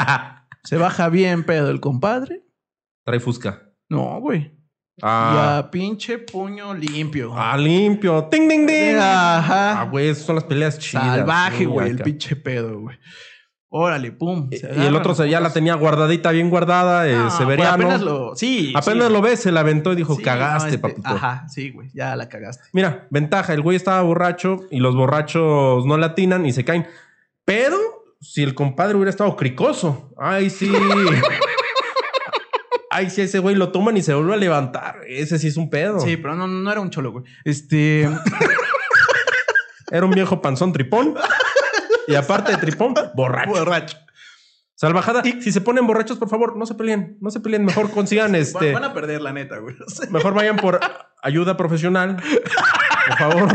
[0.64, 2.45] se baja bien pedo el compadre.
[3.05, 3.70] Trae fusca.
[3.89, 4.59] No, güey.
[5.01, 7.35] Ah, Ya pinche puño limpio.
[7.37, 8.25] ah, limpio.
[8.25, 8.97] ¡Ting, ting, ting!
[8.99, 9.83] Ajá.
[9.83, 11.18] Ah, güey, esas son las peleas chidas.
[11.18, 12.99] Salvaje, güey, el pinche pedo, güey.
[13.77, 14.49] Órale, pum.
[14.53, 17.75] Y el otro se, ya la tenía guardadita, bien guardada, eh, No, Severiano.
[17.75, 18.37] pues apenas lo.
[18.37, 18.72] Sí.
[18.72, 19.12] Apenas sí.
[19.12, 21.09] lo ves, se la aventó y dijo, Sí, cagaste, no, este, papito.
[21.09, 22.62] Ajá, sí, güey, ya la cagaste.
[22.72, 26.87] Mira, ventaja, el güey estaba borracho y los borrachos no le atinan y se caen.
[27.45, 27.77] Pero
[28.20, 30.70] si el compadre hubiera estado cricoso, ay sí.
[32.93, 34.99] ay sí, ese güey lo toman y se vuelve a levantar.
[35.09, 35.99] Ese sí es un pedo.
[35.99, 37.25] Sí, pero no, no era un cholo, güey.
[37.45, 38.09] Este.
[39.91, 41.14] Era un viejo panzón tripón.
[42.09, 43.51] Y aparte de tripón, borracho.
[43.51, 43.97] borracho.
[44.77, 45.23] Salvajada.
[45.23, 47.17] Si se ponen borrachos, por favor, no se peleen.
[47.21, 47.65] No se peleen.
[47.65, 48.73] Mejor consigan este.
[48.73, 49.77] Van a perder, la neta, güey.
[50.11, 50.81] Mejor vayan por
[51.23, 52.17] ayuda profesional.
[53.09, 53.49] Por favor.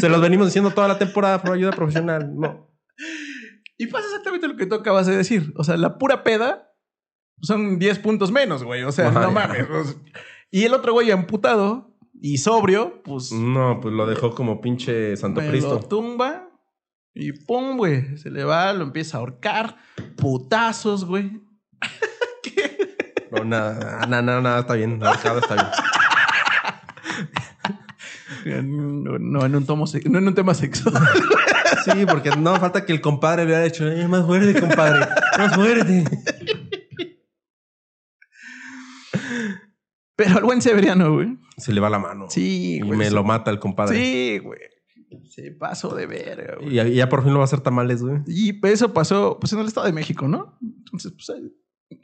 [0.00, 2.30] Se los venimos diciendo toda la temporada por ayuda profesional.
[2.34, 2.70] No.
[3.76, 5.52] Y pasa exactamente lo que tú acabas de decir.
[5.56, 6.70] O sea, la pura peda
[7.40, 8.82] son 10 puntos menos, güey.
[8.84, 9.20] O sea, Ajá.
[9.22, 9.66] no mames.
[10.50, 13.32] Y el otro güey amputado y sobrio, pues.
[13.32, 15.74] No, pues lo dejó como pinche Santo Cristo.
[15.74, 16.50] lo tumba
[17.14, 18.18] y pum, güey.
[18.18, 19.76] Se le va, lo empieza a ahorcar.
[20.16, 21.40] Putazos, güey.
[23.30, 25.02] No, nada, nada, nada, nada, está bien.
[25.02, 25.72] Ahorcado está
[28.44, 29.02] bien.
[29.02, 30.94] No, no en un tomo no en un tema sexual.
[31.84, 35.06] Sí, porque no falta que el compadre hubiera dicho, eh, más fuerte, compadre.
[35.36, 36.04] Más fuerte.
[40.16, 41.36] Pero al buen Severiano, güey.
[41.56, 42.26] Se le va la mano.
[42.30, 42.98] Sí, Y güey.
[42.98, 43.96] me se- lo mata el compadre.
[43.96, 44.60] Sí, güey.
[45.34, 46.70] Se pasó de verga, güey.
[46.70, 48.20] Y ya, ya por fin lo va a hacer tamales, güey.
[48.28, 50.56] Y eso pasó, pues, en el Estado de México, ¿no?
[50.62, 51.32] Entonces, pues,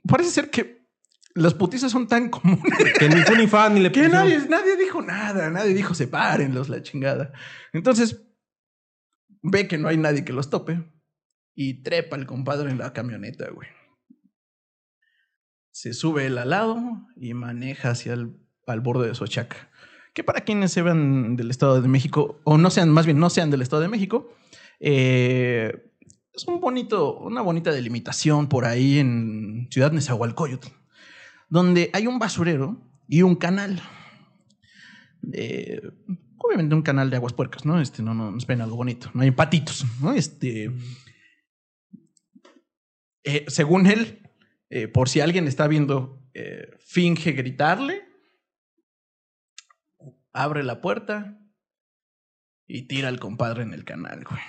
[0.09, 0.85] parece ser que
[1.37, 4.77] Las putizas son tan comunes Que ni fu ni fan ni le que nadie, nadie
[4.77, 5.49] dijo nada.
[5.49, 7.33] Nadie dijo sepárenlos la chingada.
[7.73, 8.21] Entonces,
[9.43, 10.93] ve que no hay nadie que los tope
[11.55, 13.69] y trepa el compadre en la camioneta, güey.
[15.71, 16.81] Se sube él al lado
[17.15, 19.70] y maneja hacia el al borde de Sochaca.
[20.21, 23.51] Que para quienes sean del Estado de México, o no sean, más bien no sean
[23.51, 24.31] del Estado de México,
[24.79, 25.73] eh,
[26.35, 30.69] es un bonito, una bonita delimitación por ahí en Ciudad Nezahualcóyotl,
[31.49, 33.81] donde hay un basurero y un canal.
[35.33, 35.81] Eh,
[36.37, 37.81] obviamente un canal de aguas puercas, ¿no?
[37.81, 39.11] Este, no, no, esperen algo bonito.
[39.15, 40.13] No hay patitos, ¿no?
[40.13, 40.71] Este.
[43.25, 44.29] eh, según él,
[44.93, 46.23] por si alguien está viendo,
[46.79, 48.10] finge gritarle,
[50.33, 51.41] abre la puerta
[52.67, 54.41] y tira al compadre en el canal, güey.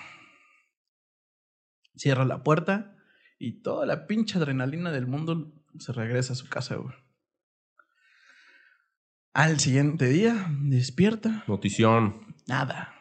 [1.96, 2.96] Cierra la puerta
[3.40, 6.96] y toda la pinche adrenalina del mundo se regresa a su casa, güey.
[9.34, 12.36] Al siguiente día, despierta, Notición.
[12.48, 12.94] Nada.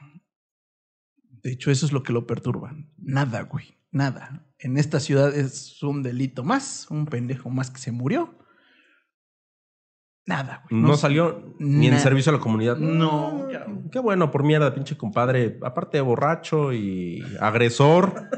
[1.42, 2.74] De hecho, eso es lo que lo perturba.
[2.98, 3.74] Nada, güey.
[3.90, 4.46] Nada.
[4.58, 8.38] En esta ciudad es un delito más, un pendejo más que se murió.
[10.30, 10.80] Nada, güey.
[10.80, 12.76] No, salió ni en servicio a la comunidad.
[12.76, 13.90] No, cabrón.
[13.90, 15.58] Qué bueno, por mierda, pinche compadre.
[15.60, 18.28] Aparte de borracho y agresor,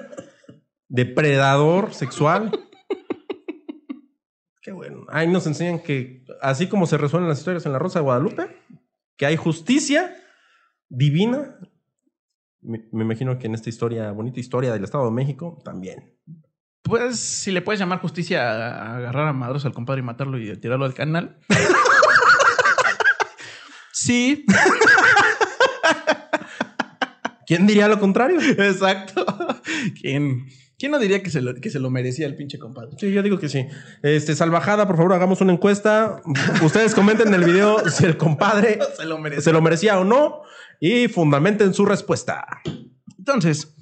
[0.88, 2.50] depredador sexual.
[4.62, 5.04] Qué bueno.
[5.10, 8.56] Ahí nos enseñan que, así como se resuelven las historias en la Rosa de Guadalupe,
[9.18, 10.16] que hay justicia
[10.88, 11.58] divina.
[12.62, 16.16] Me, me imagino que en esta historia, bonita historia del Estado de México, también.
[16.82, 20.56] Pues, si le puedes llamar justicia a agarrar a madros al compadre y matarlo y
[20.56, 21.38] tirarlo al canal.
[24.04, 24.44] Sí,
[27.46, 28.40] ¿Quién diría lo contrario?
[28.40, 29.26] exacto.
[30.00, 30.46] ¿Quién,
[30.78, 32.90] quién no diría que se, lo, que se lo merecía el pinche compadre?
[32.98, 33.66] Sí, yo digo que sí.
[34.02, 36.22] Este, salvajada, por favor, hagamos una encuesta.
[36.62, 39.42] Ustedes comenten en el video si el compadre Se lo merecía.
[39.42, 40.42] se lo merecía o no
[40.80, 42.46] y fundamenten su respuesta.
[43.18, 43.74] Entonces,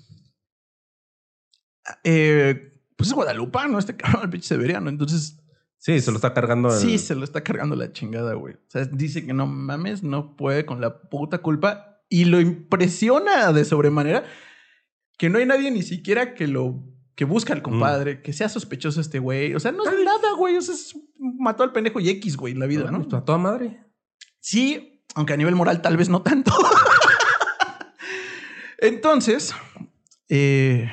[2.05, 4.91] eh, pues es guadalupano este cabrón, el pinche severiano.
[4.91, 5.39] Entonces,
[5.83, 6.69] Sí, se lo está cargando.
[6.69, 8.55] el- sí, se lo está cargando la chingada, güey.
[8.55, 12.03] O sea, dice que no mames, no puede con la puta culpa.
[12.11, 14.25] Y lo impresiona de sobremanera
[15.17, 16.83] que no hay nadie ni siquiera que lo
[17.15, 19.55] que busca al compadre, que sea sospechoso este güey.
[19.55, 20.57] O sea, no es nada, güey.
[20.57, 23.01] O sea, es- mató al pendejo y X, güey, en la vida, ¿no?
[23.03, 23.81] Pues, A toda madre.
[24.41, 26.53] Sí, aunque a nivel moral tal vez no tanto.
[28.79, 29.55] Entonces,
[30.29, 30.91] eh,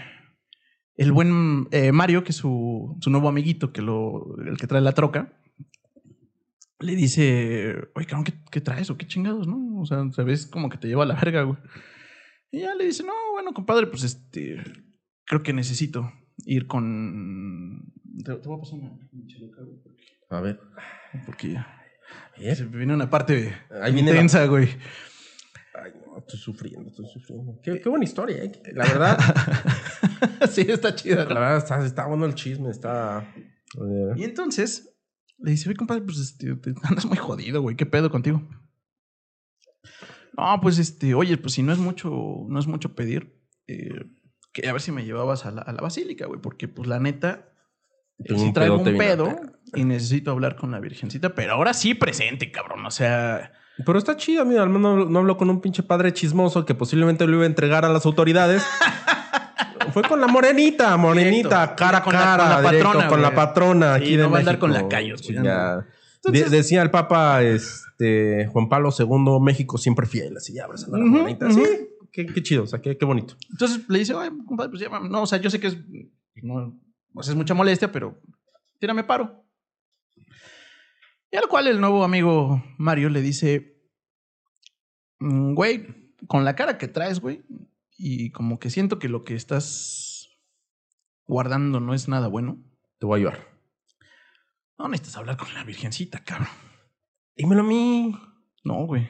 [0.97, 4.81] el buen eh, Mario, que es su, su nuevo amiguito, que lo, el que trae
[4.81, 5.33] la troca,
[6.79, 9.79] le dice, oye, cabrón, ¿qué, qué traes o qué chingados, no?
[9.79, 11.57] O sea, se ves como que te lleva a la verga, güey.
[12.51, 14.61] Y ya le dice, no, bueno, compadre, pues este,
[15.25, 16.11] creo que necesito
[16.45, 17.91] ir con...
[18.23, 20.59] Te, te voy a pasar una cheluca, güey, porque, A ver.
[21.25, 21.73] porque ya...
[22.37, 22.55] Bien.
[22.55, 24.69] Se viene una parte Ahí viene la- intensa, güey.
[25.73, 27.59] Ay, no, estoy sufriendo, estoy sufriendo.
[27.63, 28.51] Qué, qué buena historia, ¿eh?
[28.73, 29.17] La verdad,
[30.51, 31.25] sí, está chida.
[31.25, 33.33] la verdad está, está bueno el chisme, está.
[33.35, 34.93] eh, Y entonces
[35.39, 37.75] le dice, oye, compadre, pues este, te- andas muy jodido, güey.
[37.75, 38.41] ¿Qué pedo contigo?
[40.37, 42.11] No, pues este, oye, pues si no es mucho,
[42.47, 44.05] no es mucho pedir, eh,
[44.53, 46.99] que a ver si me llevabas a la, a la basílica, güey, porque pues la
[46.99, 47.49] neta,
[48.19, 49.35] eh, sí un traigo un pedo
[49.73, 52.85] y necesito hablar con la virgencita, pero ahora sí presente, cabrón.
[52.85, 53.51] O sea,
[53.85, 56.73] Pero está chido, mira, al menos no, no habló con un pinche padre chismoso que
[56.75, 58.63] posiblemente lo iba a entregar a las autoridades.
[59.93, 61.75] Fue con la morenita, morenita, Directo.
[61.77, 63.35] cara a Con la- cara, con la directo, patrona, con la güey.
[63.35, 65.37] patrona Sí, aquí de no va a andar con lacayos, güey.
[66.23, 71.05] De- decía el Papa este, Juan Pablo II, México siempre fiel, así abrazando a la
[71.05, 71.49] morenita.
[71.51, 71.63] Sí,
[72.11, 73.35] qué, qué chido, o sea, qué, qué bonito.
[73.49, 75.07] Entonces le dice, oye, compadre, pues llámame.
[75.09, 75.77] No, o sea, yo sé que es,
[76.43, 76.75] no,
[77.13, 78.19] o sea, es mucha molestia, pero
[78.79, 79.43] tírame paro.
[81.31, 83.81] Y al cual el nuevo amigo Mario le dice,
[85.19, 87.43] "Mm, güey, con la cara que traes, güey,
[87.97, 90.29] y como que siento que lo que estás
[91.25, 92.63] guardando no es nada bueno,
[92.99, 93.47] Te voy a ayudar.
[94.79, 96.47] no necesitas hablar con la virgencita, cabrón.
[97.35, 98.15] Dímelo a mí.
[98.63, 99.07] No, güey.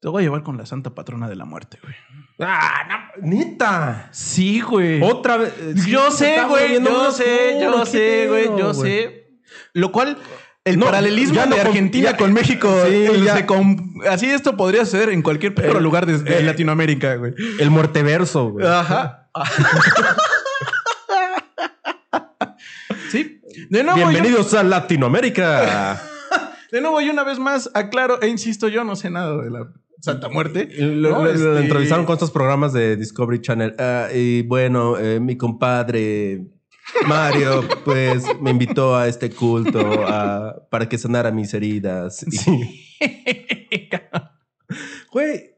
[0.00, 1.94] Te voy a llevar con la santa patrona de la muerte, güey.
[2.38, 4.08] Ah, no, neta.
[4.12, 5.02] Sí, güey.
[5.02, 5.54] Otra vez.
[5.58, 6.82] eh, Yo sé, güey.
[6.82, 8.46] Yo sé, yo sé, güey.
[8.58, 9.19] Yo sé.
[9.74, 10.16] Lo cual,
[10.64, 12.68] el No, paralelismo de con- Argentina ya- con México.
[12.86, 13.46] Sí, eh, se
[14.08, 17.34] así esto podría ser en cualquier Eh, lugar de, de eh, Latinoamérica, güey.
[17.58, 18.66] El muerteverso, güey.
[18.66, 19.28] Ajá.
[23.10, 23.40] sí.
[23.68, 25.94] De nuevo, Bienvenidos a Latinoamérica.
[25.94, 26.00] yo,
[26.72, 29.68] de nuevo, y una vez más, aclaro e insisto, yo no sé nada de la
[30.00, 30.68] Santa Muerte.
[30.78, 33.74] Lo, No, lo- lo este- entrevistaron con estos programas de Discovery Channel.
[33.78, 36.42] Ah, y bueno, eh, mi compadre
[37.06, 42.24] Mario, pues me invitó a este culto a- para que sanara mis heridas.
[42.30, 42.88] Y-
[45.12, 45.56] Güey,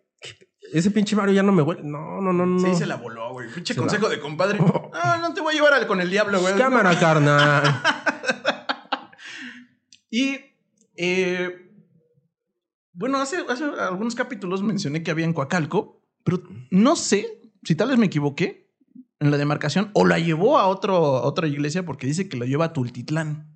[0.73, 1.83] ese pinche Mario ya no me huele.
[1.85, 2.59] No, no, no, no.
[2.59, 3.51] Sí, se la voló, güey.
[3.53, 4.59] Pinche Se consejo de compadre.
[4.59, 6.55] No, no te voy a llevar al- con el diablo, güey.
[6.57, 7.83] Cámara, carnal.
[10.15, 10.37] Y,
[10.97, 11.71] eh,
[12.93, 17.89] bueno, hace, hace algunos capítulos mencioné que había en Coacalco, pero no sé si tal
[17.89, 18.62] vez me equivoqué
[19.23, 22.45] en la demarcación o la llevó a, otro, a otra iglesia porque dice que la
[22.47, 23.49] lleva a Tultitlán.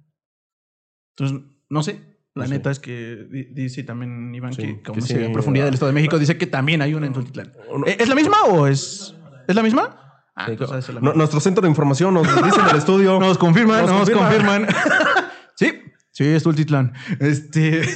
[1.16, 2.16] Entonces, no sé.
[2.34, 2.54] La No sé.
[2.54, 5.24] neta es que di- dice también Iván Sí, que que conoce sí.
[5.24, 6.18] a profundidad del Estado de México.
[6.18, 7.52] Dice que también hay una en Tultitlán.
[7.78, 9.14] No, ¿Eh, ¿Es la misma o es,
[9.48, 10.02] es la misma?
[10.36, 10.56] Ah, Sí,
[10.92, 13.18] la nuestro centro de información nos dice en el estudio.
[13.18, 14.66] Nos confirman, Nos nos, confirman.
[14.66, 14.84] confirman.
[15.56, 15.72] sí,
[16.12, 16.92] sí, es Tultitlán.
[17.20, 17.80] Este.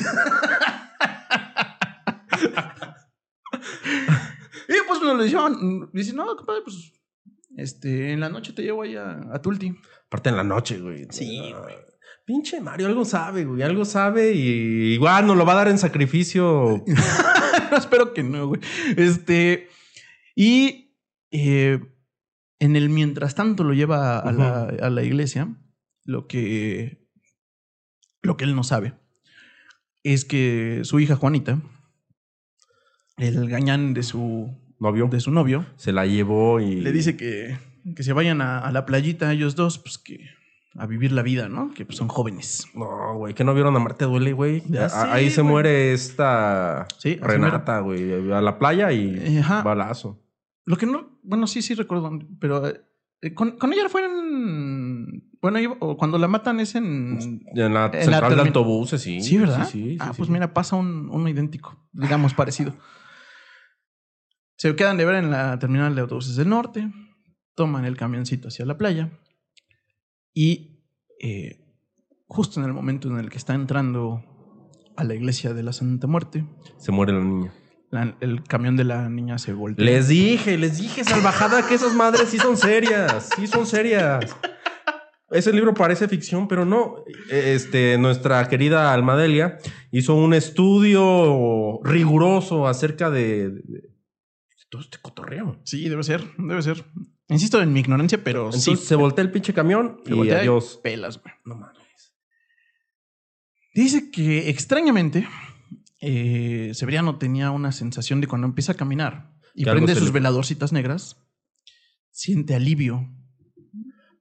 [4.68, 5.90] y pues nos lo dijeron.
[5.92, 6.92] Dice, no, compadre, pues.
[7.56, 9.74] Este, en la noche te llevo ahí a, a Tulti.
[10.06, 11.06] Aparte en la noche, güey.
[11.10, 11.62] Sí, No.
[12.24, 13.62] Pinche Mario, algo sabe, güey.
[13.62, 16.84] Algo sabe y igual nos lo va a dar en sacrificio.
[17.76, 18.60] Espero que no, güey.
[18.96, 19.68] Este.
[20.36, 20.94] Y
[21.32, 21.80] eh,
[22.60, 25.56] en el mientras tanto lo lleva a, la, a la iglesia.
[26.04, 27.04] Lo que.
[28.22, 28.94] Lo que él no sabe
[30.02, 31.60] es que su hija Juanita,
[33.16, 35.06] el gañán de su, Novio.
[35.08, 36.80] de su novio, Se la llevó y.
[36.80, 37.56] le dice que,
[37.94, 40.26] que se vayan a, a la playita ellos dos, pues que
[40.76, 41.72] a vivir la vida, ¿no?
[41.74, 42.66] Que pues, son jóvenes.
[42.74, 44.62] No, güey, que no vieron a Marte duele, güey.
[45.10, 45.52] Ahí se güey.
[45.52, 48.30] muere esta Sí, Renata, güey.
[48.32, 49.62] A la playa y ajá.
[49.62, 50.22] balazo.
[50.64, 55.28] Lo que no, bueno, sí, sí recuerdo, pero eh, con, con ella fue en.
[55.42, 57.18] Bueno, iba- o cuando la matan es en.
[57.54, 59.20] En la En la central de autobuses, sí.
[59.22, 59.66] Sí, ¿verdad?
[59.66, 60.32] Sí, sí, ah, sí, pues sí.
[60.32, 62.74] mira, pasa un, uno idéntico, digamos parecido.
[64.60, 66.86] Se quedan de ver en la terminal de autobuses del norte,
[67.54, 69.08] toman el camioncito hacia la playa
[70.34, 70.82] y
[71.18, 71.64] eh,
[72.26, 74.22] justo en el momento en el que está entrando
[74.98, 76.44] a la iglesia de la Santa Muerte,
[76.76, 77.54] Se muere la niña.
[77.90, 79.82] la- el camión de la niña se voltea.
[79.82, 83.30] Les dije, les dije, salvajada, que esas madres sí son serias.
[83.36, 84.36] Sí son serias.
[85.30, 86.96] Ese libro parece ficción, pero no.
[87.30, 89.56] Este, nuestra querida Almadelia
[89.90, 93.54] hizo un estudio riguroso acerca de
[94.70, 95.60] todo este cotorreo.
[95.64, 96.84] Sí, debe ser, debe ser.
[97.28, 98.86] Insisto en mi ignorancia, pero Entonces sí.
[98.86, 100.80] se voltea el pinche camión se y voltea adiós.
[100.82, 101.34] Pelas, güey.
[101.44, 102.14] No mames.
[103.74, 105.28] Dice que extrañamente
[106.00, 110.10] eh, Severiano tenía una sensación de cuando empieza a caminar y Que prende sus le-
[110.12, 111.22] veladorcitas negras,
[112.10, 113.08] siente alivio.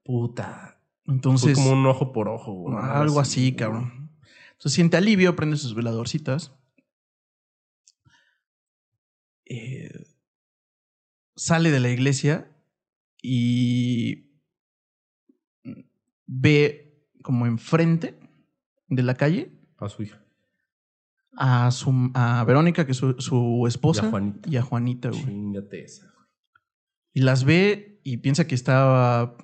[0.04, 0.82] Puta.
[1.06, 2.54] Entonces, Fue como un ojo por ojo.
[2.54, 2.76] güey.
[2.80, 4.12] algo así, cabrón.
[4.52, 6.52] Entonces siente alivio, prende sus veladorcitas.
[9.46, 9.90] Eh,
[11.40, 12.52] sale de la iglesia
[13.22, 14.26] y
[16.28, 18.20] ve como enfrente
[18.90, 20.22] de la calle A su hija.
[21.38, 24.50] a su a Verónica, que es su, su esposa, Y a Juanita.
[24.50, 25.54] y a Juanita, güey.
[25.72, 26.14] Esa.
[27.14, 29.38] Y las ve y piensa que estaba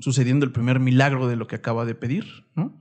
[0.00, 2.24] sucediendo el primer milagro de lo que acaba de pedir,
[2.54, 2.80] ¿no?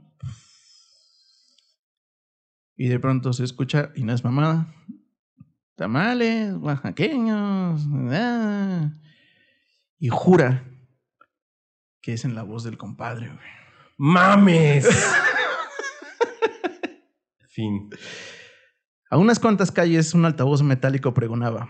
[2.78, 4.74] Y de pronto se escucha, y no es mamada,
[5.78, 8.92] tamales oaxaqueños, ah",
[10.00, 10.66] y jura
[12.02, 13.40] que es en la voz del compadre, güey.
[13.98, 14.88] ¡Mames!
[17.50, 17.90] fin.
[19.10, 21.68] A unas cuantas calles un altavoz metálico pregonaba.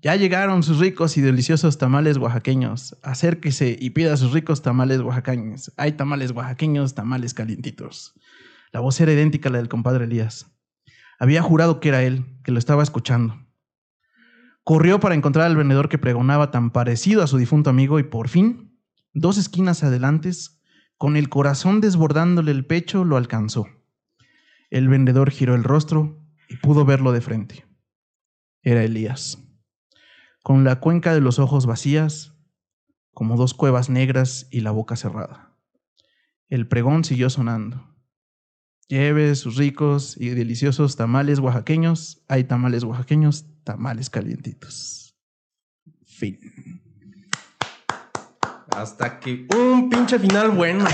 [0.00, 2.96] Ya llegaron sus ricos y deliciosos tamales oaxaqueños.
[3.02, 5.72] Acérquese y pida sus ricos tamales oaxaqueños.
[5.76, 8.14] Hay tamales oaxaqueños, tamales calientitos.
[8.72, 10.46] La voz era idéntica a la del compadre Elías.
[11.18, 13.41] Había jurado que era él, que lo estaba escuchando.
[14.64, 18.28] Corrió para encontrar al vendedor que pregonaba tan parecido a su difunto amigo y por
[18.28, 18.78] fin,
[19.12, 20.30] dos esquinas adelante,
[20.96, 23.66] con el corazón desbordándole el pecho, lo alcanzó.
[24.70, 27.66] El vendedor giró el rostro y pudo verlo de frente.
[28.62, 29.38] Era Elías.
[30.44, 32.32] Con la cuenca de los ojos vacías,
[33.12, 35.56] como dos cuevas negras y la boca cerrada.
[36.48, 37.96] El pregón siguió sonando.
[38.88, 42.24] Lleve sus ricos y deliciosos tamales oaxaqueños.
[42.28, 45.16] Hay tamales oaxaqueños, tamales calientitos.
[46.04, 46.38] Fin.
[48.70, 50.84] Hasta que un pinche final bueno.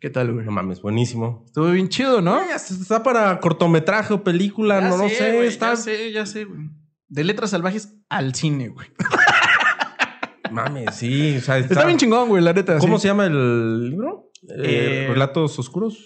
[0.00, 0.44] ¿Qué tal, güey?
[0.44, 1.44] no mames, buenísimo.
[1.46, 2.38] Estuvo bien chido, ¿no?
[2.42, 5.32] Está para cortometraje o película, Ya no lo sé.
[5.32, 5.70] güey, está...
[5.70, 6.68] Ya sé, ya sé, güey.
[7.08, 8.88] De letras salvajes al cine, güey.
[10.50, 11.36] Mames, sí.
[11.38, 12.78] O sea, Está, bien chingón, güey, la neta.
[12.78, 13.02] ¿Cómo sí.
[13.02, 14.30] se llama el libro?
[14.48, 15.98] Eh, Eh, ¿Relatos oscuros?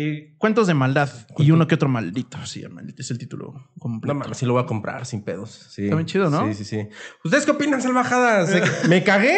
[0.00, 2.38] Eh, Cuentos de maldad y uno que otro maldito.
[2.46, 4.14] Sí, maldito es el título completo.
[4.14, 5.50] No mames, sí lo voy a comprar sin pedos.
[5.70, 5.84] Sí.
[5.84, 6.46] Está bien chido, ¿no?
[6.46, 6.88] Sí, sí, sí.
[7.24, 8.48] ¿Ustedes qué opinan, salvajadas?
[8.50, 9.36] ¿Se- ¿Me cagué?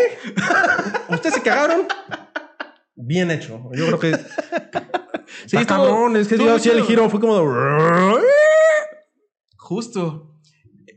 [1.09, 1.87] ¿Ustedes se cagaron?
[2.95, 3.71] Bien hecho.
[3.75, 4.19] Yo creo que.
[5.47, 6.17] Sí, estuvo- cabrón.
[6.17, 8.21] Es que estuvo yo muy sí el giro fue como de.
[9.57, 10.37] Justo.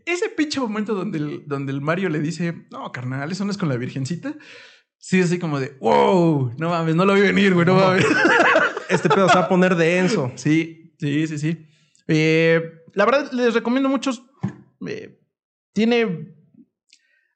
[0.06, 3.58] Ese pinche momento donde el, donde el Mario le dice, no, carnal, eso no es
[3.58, 4.34] con la virgencita.
[4.98, 8.06] Sí, así como de, wow, no mames, no lo vi venir, güey, no mames.
[8.94, 10.32] Este pedo se va a poner denso.
[10.36, 11.68] Sí, sí, sí, sí.
[12.08, 12.62] Eh,
[12.94, 14.24] la verdad, les recomiendo muchos.
[14.88, 15.20] eh,
[15.74, 16.36] tiene,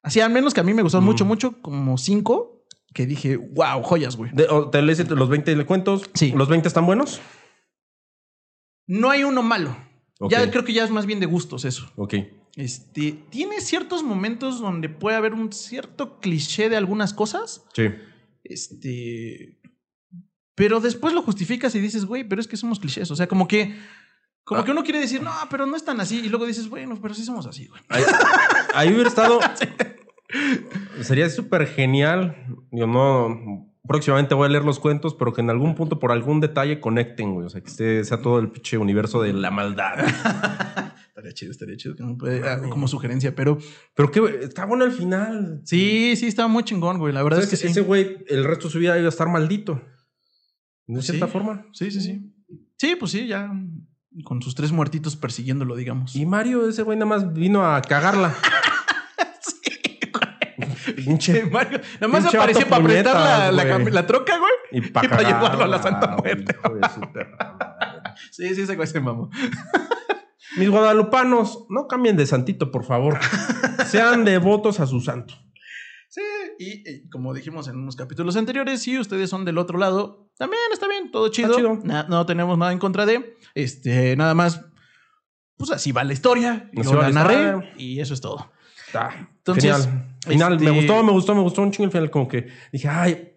[0.02, 1.08] así al menos que a mí me gustaron Mm.
[1.08, 4.30] mucho, mucho, como cinco, que dije, wow, joyas, güey.
[4.32, 6.10] De- ¿Te lees los 20 cuentos?
[6.14, 6.32] Sí.
[6.36, 7.20] ¿Los 20 están buenos?
[8.86, 9.76] No hay uno malo.
[10.30, 11.90] Ya creo que ya es más bien de gustos eso.
[11.96, 12.14] Ok.
[12.56, 17.64] Este, tiene ciertos momentos donde puede haber un cierto cliché de algunas cosas.
[17.74, 17.84] Sí.
[18.44, 19.57] Este.
[20.58, 23.10] Pero después lo justificas y dices, güey, pero es que somos clichés.
[23.10, 23.74] O sea, como que.
[24.44, 24.64] Como Ah.
[24.64, 26.18] que uno quiere decir, no, pero no es tan así.
[26.20, 27.80] Y luego dices, bueno, pero sí somos así, güey.
[27.88, 28.02] Ahí,
[28.74, 29.38] ahí hubiera estado.
[31.02, 32.36] Sería súper genial.
[32.70, 33.64] Yo no.
[33.86, 37.32] Próximamente voy a leer los cuentos, pero que en algún punto, por algún detalle, conecten,
[37.32, 37.46] güey.
[37.46, 39.94] O sea, que esté- sea todo el pinche universo de la maldad.
[41.08, 41.96] Estaría chido, estaría chido.
[41.96, 43.58] como ah, Como sugerencia, pero
[43.94, 45.62] Pero que está bueno al final.
[45.64, 47.12] sí, sí, estaba muy chingón, güey.
[47.14, 47.66] La verdad es que sí.
[47.68, 49.80] ese güey, el resto de su vida iba a estar maldito.
[50.88, 51.32] De cierta Sí.
[51.32, 51.64] forma.
[51.72, 52.32] Sí, sí, sí.
[52.76, 53.52] Sí, pues sí, ya
[54.24, 56.16] con sus tres muertitos persiguiéndolo, digamos.
[56.16, 58.34] Y Mario, ese güey nada más vino a cagarla.
[60.96, 61.44] Pinche.
[61.46, 64.06] Mario, nada más Pinche apareció para prestar la, la, güey.
[64.06, 64.50] troca, güey.
[64.72, 66.56] Y Y para llevarlo a la Santa Muerte.
[68.30, 69.30] Sí, sí, ese güey se mamó.
[70.56, 73.18] Mis guadalupanos, no cambien de santito, por favor.
[73.86, 75.34] Sean devotos a su santo.
[76.58, 80.60] Y, eh, como dijimos en unos capítulos anteriores, si ustedes son del otro lado, también
[80.72, 81.54] está bien, todo chido.
[81.54, 81.78] chido.
[81.84, 83.36] Na- no tenemos nada en contra de.
[83.54, 84.64] Este, nada más,
[85.56, 86.68] pues así va la historia.
[86.76, 87.74] Así Yo va la narré historia.
[87.78, 88.50] y eso es todo.
[88.86, 90.16] Está Entonces, genial.
[90.26, 92.10] Final, este- me gustó, me gustó, me gustó un chingo el final.
[92.10, 93.32] Como que dije, ay,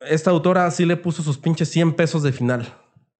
[0.00, 2.74] esta autora sí le puso sus pinches 100 pesos de final.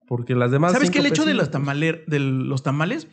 [0.06, 0.72] Porque las demás.
[0.72, 0.98] ¿Sabes qué?
[0.98, 3.06] El hecho de los, tamaler, de los tamales,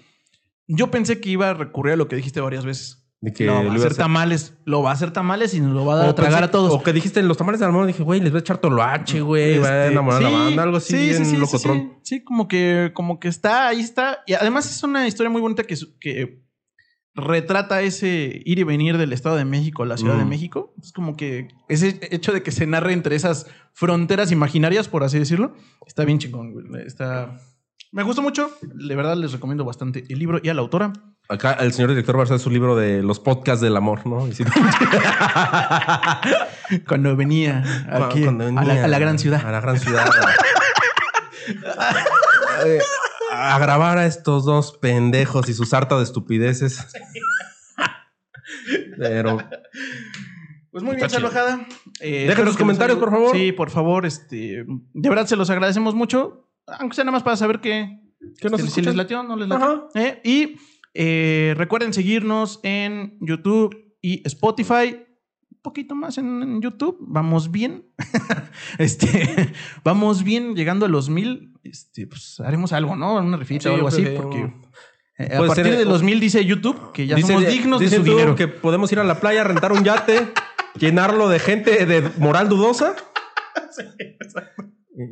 [0.68, 2.99] yo pensé que iba a recurrir a lo que dijiste varias veces.
[3.22, 5.86] De que lo va a hacer tamales, lo va a hacer tamales y nos lo
[5.86, 6.72] va a dar O a tragar pensé- a todos.
[6.74, 9.20] O que dijiste en los tamales de Almón, dije, güey, les voy a echar toloache,
[9.20, 11.58] güey, va a Este, enamorar a la sí, banda, algo así, sí, sí, sí, sí.
[11.60, 14.20] Sí, sí, como que, como que está, ahí está.
[14.26, 16.42] Y además es una historia muy bonita que, que
[17.16, 20.30] retrata ese ir y venir del Estado de México a la Ciudad de Mm.
[20.30, 20.74] México.
[20.82, 25.20] Es como que ese hecho de que se narre entre esas fronteras imaginarias, por así
[25.20, 25.54] decirlo,
[25.86, 26.86] está bien chingón, güey.
[26.86, 27.38] Está...
[27.92, 28.52] Me gustó mucho.
[28.62, 30.94] De verdad les recomiendo bastante el libro y a la autora.
[31.32, 34.28] Acá el señor director va a hacer su libro de los podcasts del amor, ¿no?
[34.28, 34.34] Y
[36.88, 39.46] Cuando venía aquí Cuando a, la, venía a la gran ciudad.
[39.46, 40.10] A la gran ciudad.
[42.66, 42.80] Eh,
[43.32, 46.88] a grabar a estos dos pendejos y su sarta de estupideces.
[48.98, 49.38] Pero
[50.72, 51.60] Pues muy bien, salvajada.
[52.00, 53.36] Eh, Dejen que comentarios, por favor.
[53.36, 54.08] Sí, por favor.
[54.08, 56.50] Este, de verdad se los agradecemos mucho.
[56.66, 58.00] Aunque sea nada más para saber que,
[58.42, 59.66] que nos si, si les latió, no les latió.
[59.66, 59.84] Ajá.
[59.94, 60.58] Eh, Y
[60.94, 65.06] eh, recuerden seguirnos en YouTube y Spotify.
[65.52, 66.98] Un poquito más en, en YouTube.
[67.02, 67.86] Vamos bien.
[68.78, 71.54] este, vamos bien llegando a los mil.
[71.64, 73.16] Este, pues haremos algo, ¿no?
[73.18, 74.04] Una refita Sí, o algo así.
[74.04, 74.54] que- Porque
[75.18, 77.86] eh, a partir ser- de los mil dice YouTube que ya Dice- somos dignos de
[77.88, 78.36] dice su tú dinero.
[78.36, 80.30] que podemos ir a la playa, rentar un yate,
[80.80, 82.96] llenarlo de gente de moral dudosa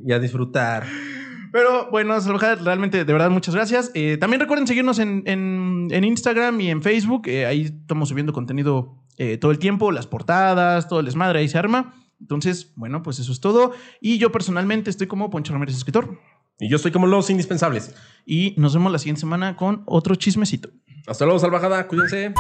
[0.05, 0.85] y a disfrutar.
[1.57, 3.89] Pero bueno, Salvajada, realmente, de verdad, muchas gracias.
[3.95, 7.23] Eh, también recuerden seguirnos en, en- en Instagram y en Facebook.
[7.27, 11.47] Eh, ahí estamos subiendo contenido eh, todo el tiempo, las portadas, todo el desmadre, ahí
[11.49, 11.95] se arma.
[12.21, 13.71] Entonces, bueno, pues eso es todo.
[13.99, 16.19] Y yo personalmente estoy como Poncho Ramírez, escritor.
[16.59, 17.95] Y yo estoy como los indispensables.
[18.23, 20.69] Y nos vemos la siguiente semana con otro chismecito.
[21.07, 21.87] Hasta luego, salvajada.
[21.87, 22.35] Cuídense.